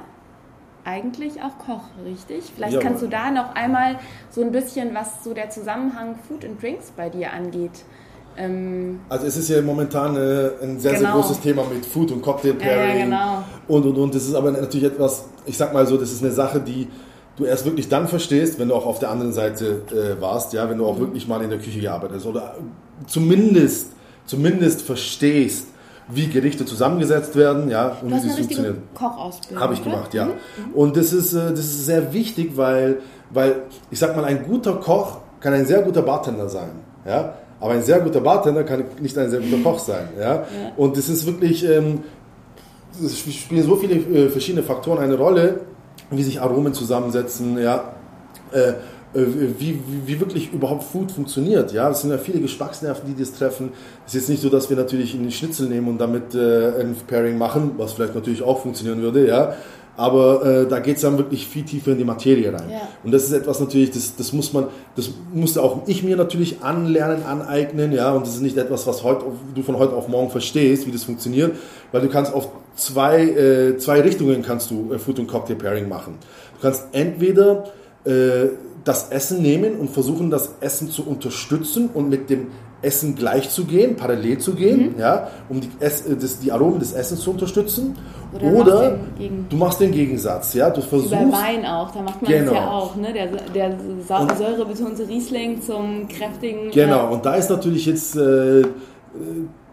[0.83, 2.51] eigentlich auch Koch, richtig?
[2.53, 2.85] Vielleicht Jawohl.
[2.85, 3.97] kannst du da noch einmal
[4.29, 7.85] so ein bisschen, was so der Zusammenhang Food and Drinks bei dir angeht,
[8.37, 11.03] ähm, also es ist ja momentan äh, ein sehr, genau.
[11.03, 13.43] sehr großes Thema mit Food und Cocktail Pairing ja, genau.
[13.67, 14.15] und und und.
[14.15, 16.87] Das ist aber natürlich etwas, ich sag mal so, das ist eine Sache, die
[17.37, 20.69] du erst wirklich dann verstehst, wenn du auch auf der anderen Seite äh, warst, ja,
[20.69, 21.01] wenn du auch mhm.
[21.01, 22.55] wirklich mal in der Küche gearbeitet hast oder
[23.07, 23.93] zumindest,
[24.25, 25.67] zumindest verstehst,
[26.07, 28.83] wie Gerichte zusammengesetzt werden, ja, und wie sie funktionieren.
[28.93, 29.63] Kochausbildung.
[29.63, 30.25] Habe ich gemacht, ja.
[30.25, 30.33] Mhm.
[30.73, 34.73] Und das ist, äh, das ist sehr wichtig, weil, weil ich sag mal, ein guter
[34.75, 36.71] Koch kann ein sehr guter Bartender sein,
[37.05, 37.33] ja.
[37.61, 40.09] Aber ein sehr guter Bartender kann nicht ein sehr guter Koch sein.
[40.19, 40.33] Ja?
[40.33, 40.43] ja.
[40.75, 41.99] Und es ist wirklich, ähm,
[42.99, 45.61] es spielen so viele äh, verschiedene Faktoren eine Rolle,
[46.09, 47.93] wie sich Aromen zusammensetzen, ja.
[48.51, 48.69] Äh,
[49.13, 49.25] äh
[49.59, 51.71] wie, wie, wie, wirklich überhaupt Food funktioniert.
[51.71, 53.71] Ja, es sind ja viele Geschmacksnerven, die das treffen.
[54.07, 56.95] Es ist jetzt nicht so, dass wir natürlich einen Schnitzel nehmen und damit äh, ein
[57.07, 59.53] Pairing machen, was vielleicht natürlich auch funktionieren würde, ja.
[60.01, 62.71] Aber äh, da geht es dann wirklich viel tiefer in die Materie rein.
[62.71, 62.87] Ja.
[63.03, 66.63] Und das ist etwas natürlich, das, das muss man, das musste auch ich mir natürlich
[66.63, 68.11] anlernen, aneignen, ja.
[68.11, 71.03] Und das ist nicht etwas, was heute, du von heute auf morgen verstehst, wie das
[71.03, 71.55] funktioniert,
[71.91, 75.87] weil du kannst auf zwei, äh, zwei Richtungen kannst du äh, Food und Cocktail Pairing
[75.87, 76.15] machen.
[76.55, 77.65] Du kannst entweder
[78.03, 78.47] äh,
[78.83, 82.47] das Essen nehmen und versuchen, das Essen zu unterstützen und mit dem
[82.81, 84.99] Essen gleich zu gehen, parallel zu gehen, mhm.
[84.99, 87.95] ja, um die, Ess, äh, das, die Aromen des Essens zu unterstützen.
[88.33, 88.99] Oder, Oder
[89.49, 91.11] du machst den Gegensatz, ja, du versuchst.
[91.11, 92.51] Bei Wein auch, da macht man genau.
[92.51, 93.13] das ja auch, ne?
[93.13, 93.77] Der, der
[94.37, 96.71] säurebetonte Riesling zum kräftigen.
[96.71, 98.63] Genau, äh, und da ist natürlich jetzt äh,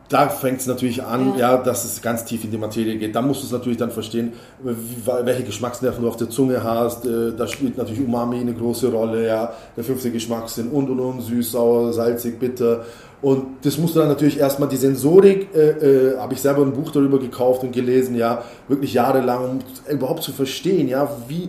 [0.09, 1.55] da fängt es natürlich an, ja.
[1.55, 1.57] ja.
[1.59, 3.15] dass es ganz tief in die Materie geht.
[3.15, 4.33] Da musst du es natürlich dann verstehen,
[4.63, 7.05] welche Geschmacksnerven du auf der Zunge hast.
[7.05, 9.53] Äh, da spielt natürlich Umami eine große Rolle, ja.
[9.77, 12.85] Der fünfte Geschmackssinn und und und, süß, sauer, salzig, bitter.
[13.21, 16.73] Und das musst du dann natürlich erstmal, die Sensorik, äh, äh, habe ich selber ein
[16.73, 19.59] Buch darüber gekauft und gelesen, ja, wirklich jahrelang, um
[19.93, 21.49] überhaupt zu verstehen, ja, wie,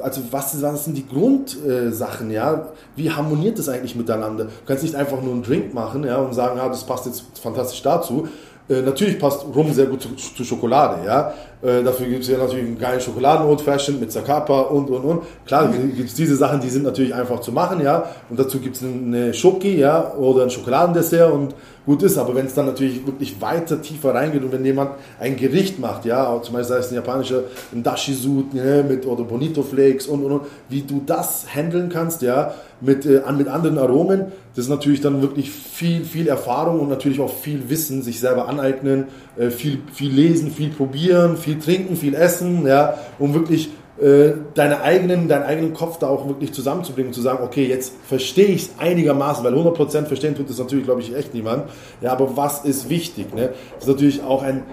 [0.00, 2.68] also was, was sind die Grundsachen, ja?
[2.96, 4.44] Wie harmoniert das eigentlich miteinander?
[4.44, 7.24] Du kannst nicht einfach nur einen Drink machen, ja, und sagen, ja, das passt jetzt
[7.40, 8.28] fantastisch dazu.
[8.68, 11.34] Äh, natürlich passt Rum sehr gut zu, zu Schokolade, ja.
[11.62, 15.04] Äh, dafür gibt es ja natürlich einen geilen Schokoladen Old Fashioned mit Zacapa und und
[15.04, 15.22] und.
[15.46, 18.10] Klar, gibt es diese Sachen, die sind natürlich einfach zu machen, ja.
[18.28, 21.54] Und dazu gibt es eine Schoki, ja, oder ein Schokoladendessert und
[21.86, 22.18] gut ist.
[22.18, 26.04] Aber wenn es dann natürlich wirklich weiter tiefer reingeht und wenn jemand ein Gericht macht,
[26.04, 30.24] ja, zum Beispiel sei es ein japanischer ein Dashi-Sud ne, mit oder Bonito Flakes und
[30.24, 34.32] und und, wie du das handeln kannst, ja mit, äh, mit anderen Aromen.
[34.54, 38.48] Das ist natürlich dann wirklich viel, viel Erfahrung und natürlich auch viel Wissen, sich selber
[38.48, 44.32] aneignen, äh, viel, viel lesen, viel probieren, viel trinken, viel essen, ja, um wirklich äh,
[44.54, 48.46] deine eigenen, deinen eigenen Kopf da auch wirklich zusammenzubringen und zu sagen, okay, jetzt verstehe
[48.46, 51.70] ich es einigermaßen, weil 100% verstehen tut das natürlich, glaube ich, echt niemand.
[52.00, 53.32] Ja, aber was ist wichtig?
[53.34, 53.50] Ne?
[53.74, 54.64] Das ist natürlich auch ein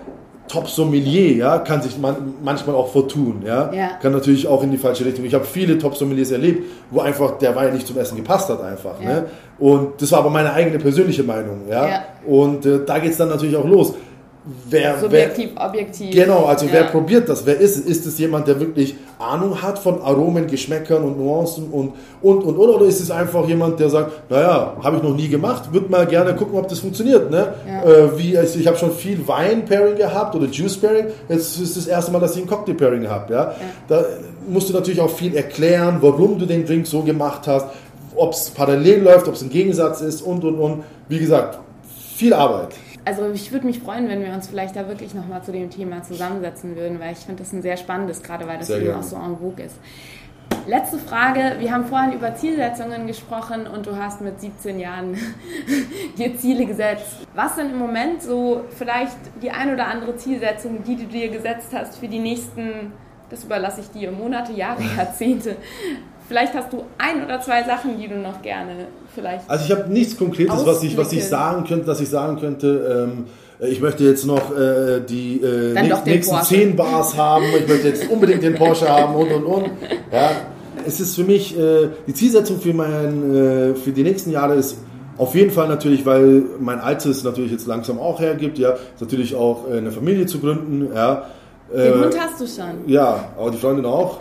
[0.48, 3.72] Top-Sommelier, ja, kann sich man, manchmal auch vertun, ja?
[3.72, 3.90] ja?
[4.02, 5.24] Kann natürlich auch in die falsche Richtung.
[5.24, 9.00] Ich habe viele Top-Sommeliers erlebt, wo einfach der Wein nicht zum Essen gepasst hat einfach,
[9.00, 9.08] ja.
[9.08, 9.26] ne?
[9.60, 11.88] Und das war aber meine eigene persönliche Meinung, ja?
[11.88, 12.06] ja.
[12.26, 13.94] Und äh, da geht es dann natürlich auch los
[14.70, 16.12] wer, subjektiv, wer, objektiv.
[16.12, 16.74] Genau, also ja.
[16.74, 17.46] wer probiert das?
[17.46, 17.86] Wer ist es?
[17.86, 22.58] Ist es jemand, der wirklich Ahnung hat von Aromen, Geschmäckern und Nuancen und und und
[22.58, 25.89] oder, oder ist es einfach jemand, der sagt, naja, habe ich noch nie gemacht, würde
[25.89, 27.30] mal gerne gucken, ob das funktioniert.
[27.30, 27.54] Ne?
[27.68, 27.84] Ja.
[27.84, 32.12] Äh, wie, also ich habe schon viel Wein-Pairing gehabt oder Juice-Pairing, jetzt ist das erste
[32.12, 33.34] Mal, dass ich ein Cocktail-Pairing habe.
[33.34, 33.39] Ja?
[33.39, 33.56] ja?
[33.88, 34.06] Da
[34.48, 37.68] musst du natürlich auch viel erklären, warum du den Drink so gemacht hast,
[38.16, 40.84] ob es parallel läuft, ob es ein Gegensatz ist und und und.
[41.08, 41.60] Wie gesagt,
[42.16, 42.70] viel Arbeit
[43.06, 46.04] also ich würde mich freuen, wenn wir uns vielleicht da wirklich nochmal zu dem Thema
[46.04, 49.04] zusammensetzen würden, weil ich finde das ein sehr spannendes, gerade weil das sehr Thema auch
[49.04, 49.76] so en vogue ist.
[50.68, 51.56] Letzte Frage.
[51.60, 55.18] Wir haben vorhin über Zielsetzungen gesprochen und du hast mit 17 Jahren
[56.18, 57.26] dir Ziele gesetzt.
[57.34, 61.70] Was sind im Moment so vielleicht die ein oder andere Zielsetzung, die du dir gesetzt
[61.74, 62.91] hast für die nächsten,
[63.30, 65.56] das überlasse ich dir, Monate, Jahre, Jahrzehnte?
[66.28, 69.49] Vielleicht hast du ein oder zwei Sachen, die du noch gerne vielleicht.
[69.49, 73.07] Also ich habe nichts Konkretes, was ich, was ich sagen könnte, dass ich sagen könnte.
[73.09, 73.26] Ähm,
[73.70, 77.45] ich möchte jetzt noch äh, die äh, nächsten, nächsten zehn Bars haben.
[77.59, 79.70] Ich möchte jetzt unbedingt den Porsche haben und und und.
[80.12, 80.32] Ja,
[80.86, 84.78] es ist für mich äh, die Zielsetzung für mein, äh, für die nächsten Jahre ist
[85.18, 89.36] auf jeden Fall natürlich, weil mein Altes natürlich jetzt langsam auch hergibt, ja, ist natürlich
[89.36, 91.26] auch äh, eine Familie zu gründen, ja.
[91.72, 92.88] Den Hund hast du schon.
[92.88, 94.20] Ja, aber die Freundin auch.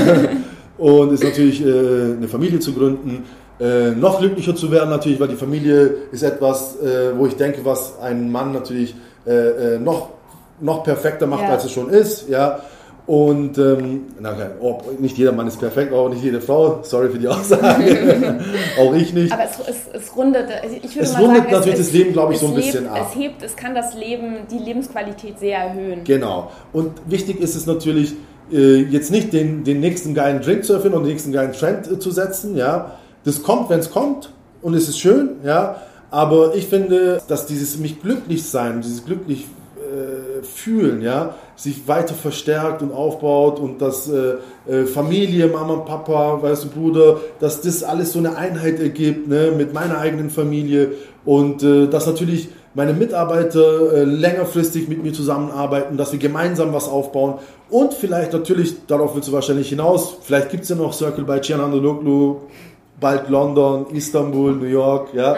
[0.78, 3.24] und ist natürlich äh, eine Familie zu gründen,
[3.60, 7.64] äh, noch glücklicher zu werden natürlich, weil die Familie ist etwas, äh, wo ich denke,
[7.64, 8.94] was einen Mann natürlich
[9.26, 10.10] äh, äh, noch,
[10.60, 11.50] noch perfekter macht, ja.
[11.50, 12.60] als es schon ist, ja.
[13.04, 16.80] Und ähm, na, oh, nicht jeder Mann ist perfekt, auch nicht jede Frau.
[16.82, 18.40] Sorry für die Aussage.
[18.78, 19.32] auch ich nicht.
[19.32, 20.46] Aber es, es, es rundet,
[20.82, 22.66] ich würde es mal rundet sagen, natürlich es, das Leben, glaube ich, so ein lebt,
[22.66, 23.08] bisschen ab.
[23.10, 26.04] Es hebt, es kann das Leben, die Lebensqualität sehr erhöhen.
[26.04, 26.52] Genau.
[26.72, 28.14] Und wichtig ist es natürlich,
[28.52, 31.90] äh, jetzt nicht den, den nächsten geilen Drink zu erfinden und den nächsten geilen Trend
[31.90, 32.98] äh, zu setzen, ja.
[33.24, 35.76] Das kommt, wenn es kommt und es ist schön, ja.
[36.10, 39.46] Aber ich finde, dass dieses mich glücklich sein, dieses glücklich
[39.78, 44.34] äh, fühlen, ja, sich weiter verstärkt und aufbaut und dass äh,
[44.68, 49.52] äh, Familie, Mama, Papa, weißt du, Bruder, dass das alles so eine Einheit ergibt, ne,
[49.56, 50.92] mit meiner eigenen Familie
[51.24, 56.88] und äh, dass natürlich meine Mitarbeiter äh, längerfristig mit mir zusammenarbeiten, dass wir gemeinsam was
[56.88, 57.38] aufbauen
[57.70, 61.38] und vielleicht natürlich, darauf willst du wahrscheinlich hinaus, vielleicht gibt es ja noch Circle bei
[61.38, 62.36] Cianandologlu,
[63.02, 65.32] bald London, Istanbul, New York, ja.
[65.32, 65.36] Ah.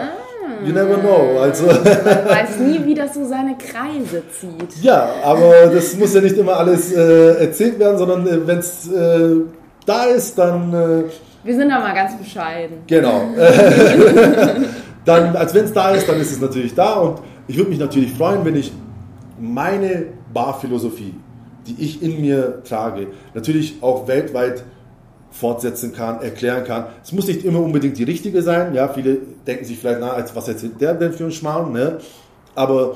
[0.63, 1.39] You never know.
[1.41, 1.65] Also.
[1.65, 4.81] Man weiß nie, wie das so seine Kreise zieht.
[4.81, 8.87] Ja, aber das muss ja nicht immer alles äh, erzählt werden, sondern äh, wenn es
[8.89, 9.41] äh,
[9.85, 10.73] da ist, dann.
[10.73, 11.03] Äh,
[11.43, 12.77] wir sind da mal ganz bescheiden.
[12.87, 13.21] Genau.
[15.05, 17.79] dann, als wenn es da ist, dann ist es natürlich da und ich würde mich
[17.79, 18.71] natürlich freuen, wenn ich
[19.39, 21.13] meine Barphilosophie,
[21.67, 24.63] die ich in mir trage, natürlich auch weltweit
[25.39, 26.85] fortsetzen kann, erklären kann.
[27.03, 28.73] Es muss nicht immer unbedingt die richtige sein.
[28.73, 31.73] Ja, viele denken sich vielleicht, na, was erzählt der denn für einen Schmarrn?
[31.73, 31.97] Ne?
[32.55, 32.95] Aber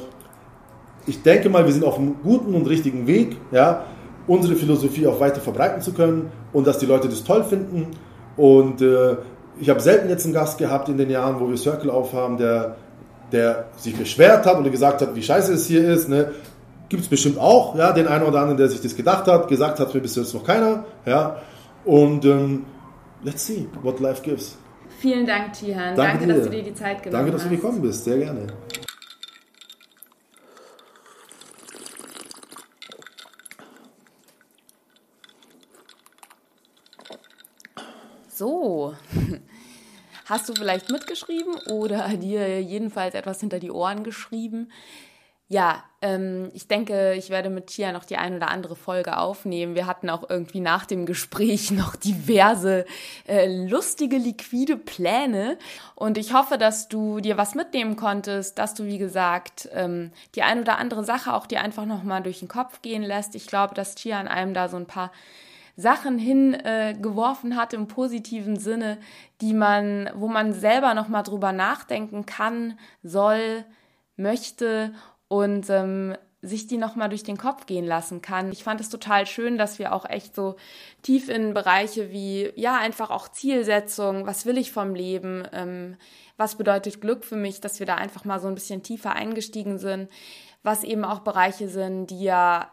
[1.06, 3.84] ich denke mal, wir sind auf einem guten und richtigen Weg, ja,
[4.28, 7.88] unsere Philosophie auch weiter verbreiten zu können und dass die Leute das toll finden.
[8.38, 9.18] Und äh,
[9.60, 12.76] ich habe selten jetzt einen Gast gehabt in den Jahren, wo wir Circle aufhaben, der,
[13.34, 16.08] der sich beschwert hat oder gesagt hat, wie scheiße es hier ist.
[16.08, 16.32] Ne?
[16.88, 19.80] Gibt es bestimmt auch, ja, den einen oder anderen, der sich das gedacht hat, gesagt
[19.80, 20.86] hat mir bis jetzt noch keiner.
[21.06, 21.38] Ja?
[21.90, 22.68] Und ähm,
[23.24, 24.60] let's see what life gives.
[25.00, 25.96] Vielen Dank, Tihan.
[25.96, 27.14] Danke, Danke dass du dir die Zeit genommen hast.
[27.14, 28.04] Danke, dass du gekommen bist.
[28.04, 28.46] Sehr gerne.
[38.28, 38.94] So,
[40.26, 44.72] hast du vielleicht mitgeschrieben oder dir jedenfalls etwas hinter die Ohren geschrieben?
[45.52, 49.74] Ja, ähm, ich denke, ich werde mit Tia noch die ein oder andere Folge aufnehmen.
[49.74, 52.86] Wir hatten auch irgendwie nach dem Gespräch noch diverse
[53.28, 55.58] äh, lustige, liquide Pläne.
[55.96, 60.44] Und ich hoffe, dass du dir was mitnehmen konntest, dass du, wie gesagt, ähm, die
[60.44, 63.34] ein oder andere Sache auch dir einfach nochmal durch den Kopf gehen lässt.
[63.34, 65.12] Ich glaube, dass Tia an einem da so ein paar
[65.76, 69.00] Sachen hingeworfen äh, hat im positiven Sinne,
[69.42, 73.66] die man, wo man selber nochmal drüber nachdenken kann, soll,
[74.16, 74.94] möchte
[75.30, 78.52] und ähm, sich die nochmal durch den Kopf gehen lassen kann.
[78.52, 80.56] Ich fand es total schön, dass wir auch echt so
[81.02, 85.98] tief in Bereiche wie, ja, einfach auch Zielsetzung, was will ich vom Leben, ähm,
[86.38, 89.78] was bedeutet Glück für mich, dass wir da einfach mal so ein bisschen tiefer eingestiegen
[89.78, 90.10] sind,
[90.64, 92.72] was eben auch Bereiche sind, die ja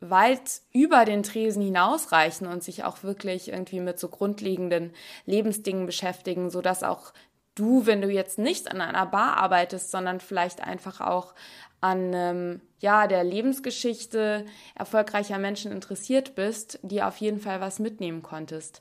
[0.00, 4.92] weit über den Tresen hinausreichen und sich auch wirklich irgendwie mit so grundlegenden
[5.26, 7.12] Lebensdingen beschäftigen, so dass auch
[7.54, 11.34] du, wenn du jetzt nicht an einer Bar arbeitest, sondern vielleicht einfach auch
[11.82, 18.22] an ähm, ja der Lebensgeschichte erfolgreicher Menschen interessiert bist, die auf jeden Fall was mitnehmen
[18.22, 18.80] konntest.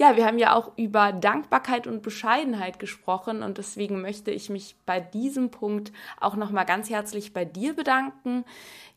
[0.00, 4.76] Ja, wir haben ja auch über Dankbarkeit und Bescheidenheit gesprochen und deswegen möchte ich mich
[4.86, 5.90] bei diesem Punkt
[6.20, 8.44] auch noch mal ganz herzlich bei dir bedanken.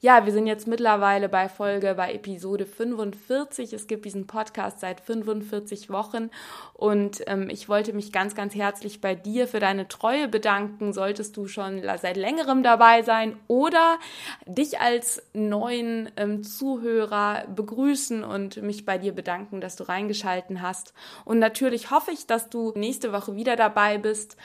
[0.04, 3.72] Ja, wir sind jetzt mittlerweile bei Folge bei Episode 45.
[3.72, 6.32] Es gibt diesen Podcast seit 45 Wochen
[6.74, 10.92] und ähm, ich wollte mich ganz, ganz herzlich bei dir für deine Treue bedanken.
[10.92, 14.00] Solltest du schon seit längerem dabei sein oder
[14.48, 20.91] dich als neuen ähm, Zuhörer begrüßen und mich bei dir bedanken, dass du reingeschalten hast.
[21.26, 24.38] Und natürlich hoffe ich, dass du nächste Woche wieder dabei bist.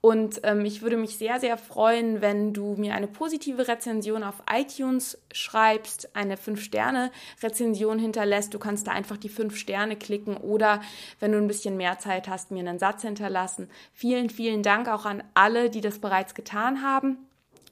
[0.00, 4.42] Und ähm, ich würde mich sehr, sehr freuen, wenn du mir eine positive Rezension auf
[4.50, 8.54] iTunes schreibst, eine 5-Sterne-Rezension hinterlässt.
[8.54, 10.80] Du kannst da einfach die 5 Sterne klicken oder,
[11.18, 13.68] wenn du ein bisschen mehr Zeit hast, mir einen Satz hinterlassen.
[13.92, 17.18] Vielen, vielen Dank auch an alle, die das bereits getan haben.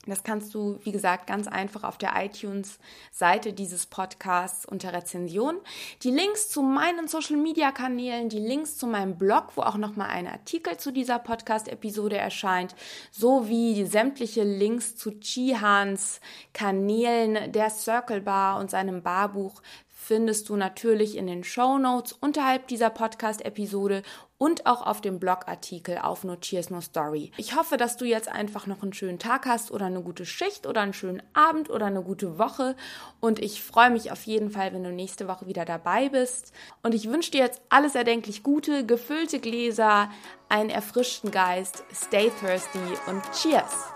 [0.09, 5.57] Das kannst du, wie gesagt, ganz einfach auf der iTunes-Seite dieses Podcasts unter Rezension.
[6.03, 10.77] Die Links zu meinen Social-Media-Kanälen, die Links zu meinem Blog, wo auch nochmal ein Artikel
[10.77, 12.75] zu dieser Podcast-Episode erscheint,
[13.11, 16.21] sowie sämtliche Links zu Chihans
[16.53, 19.61] Kanälen, der Circle Bar und seinem Barbuch
[20.09, 24.03] findest du natürlich in den Show Notes unterhalb dieser Podcast-Episode
[24.39, 27.33] und auch auf dem Blogartikel auf No Cheers No Story.
[27.37, 30.67] Ich hoffe, dass du jetzt einfach noch einen schönen Tag hast oder eine gute Schicht
[30.67, 32.77] oder einen schönen Abend oder eine gute Woche
[33.21, 36.95] und ich freue mich auf jeden Fall, wenn du nächste Woche wieder dabei bist und
[36.95, 40.11] ich wünsche dir jetzt alles erdenklich Gute, gefüllte Gläser,
[40.49, 42.79] einen erfrischten Geist, stay thirsty
[43.09, 43.93] und Cheers!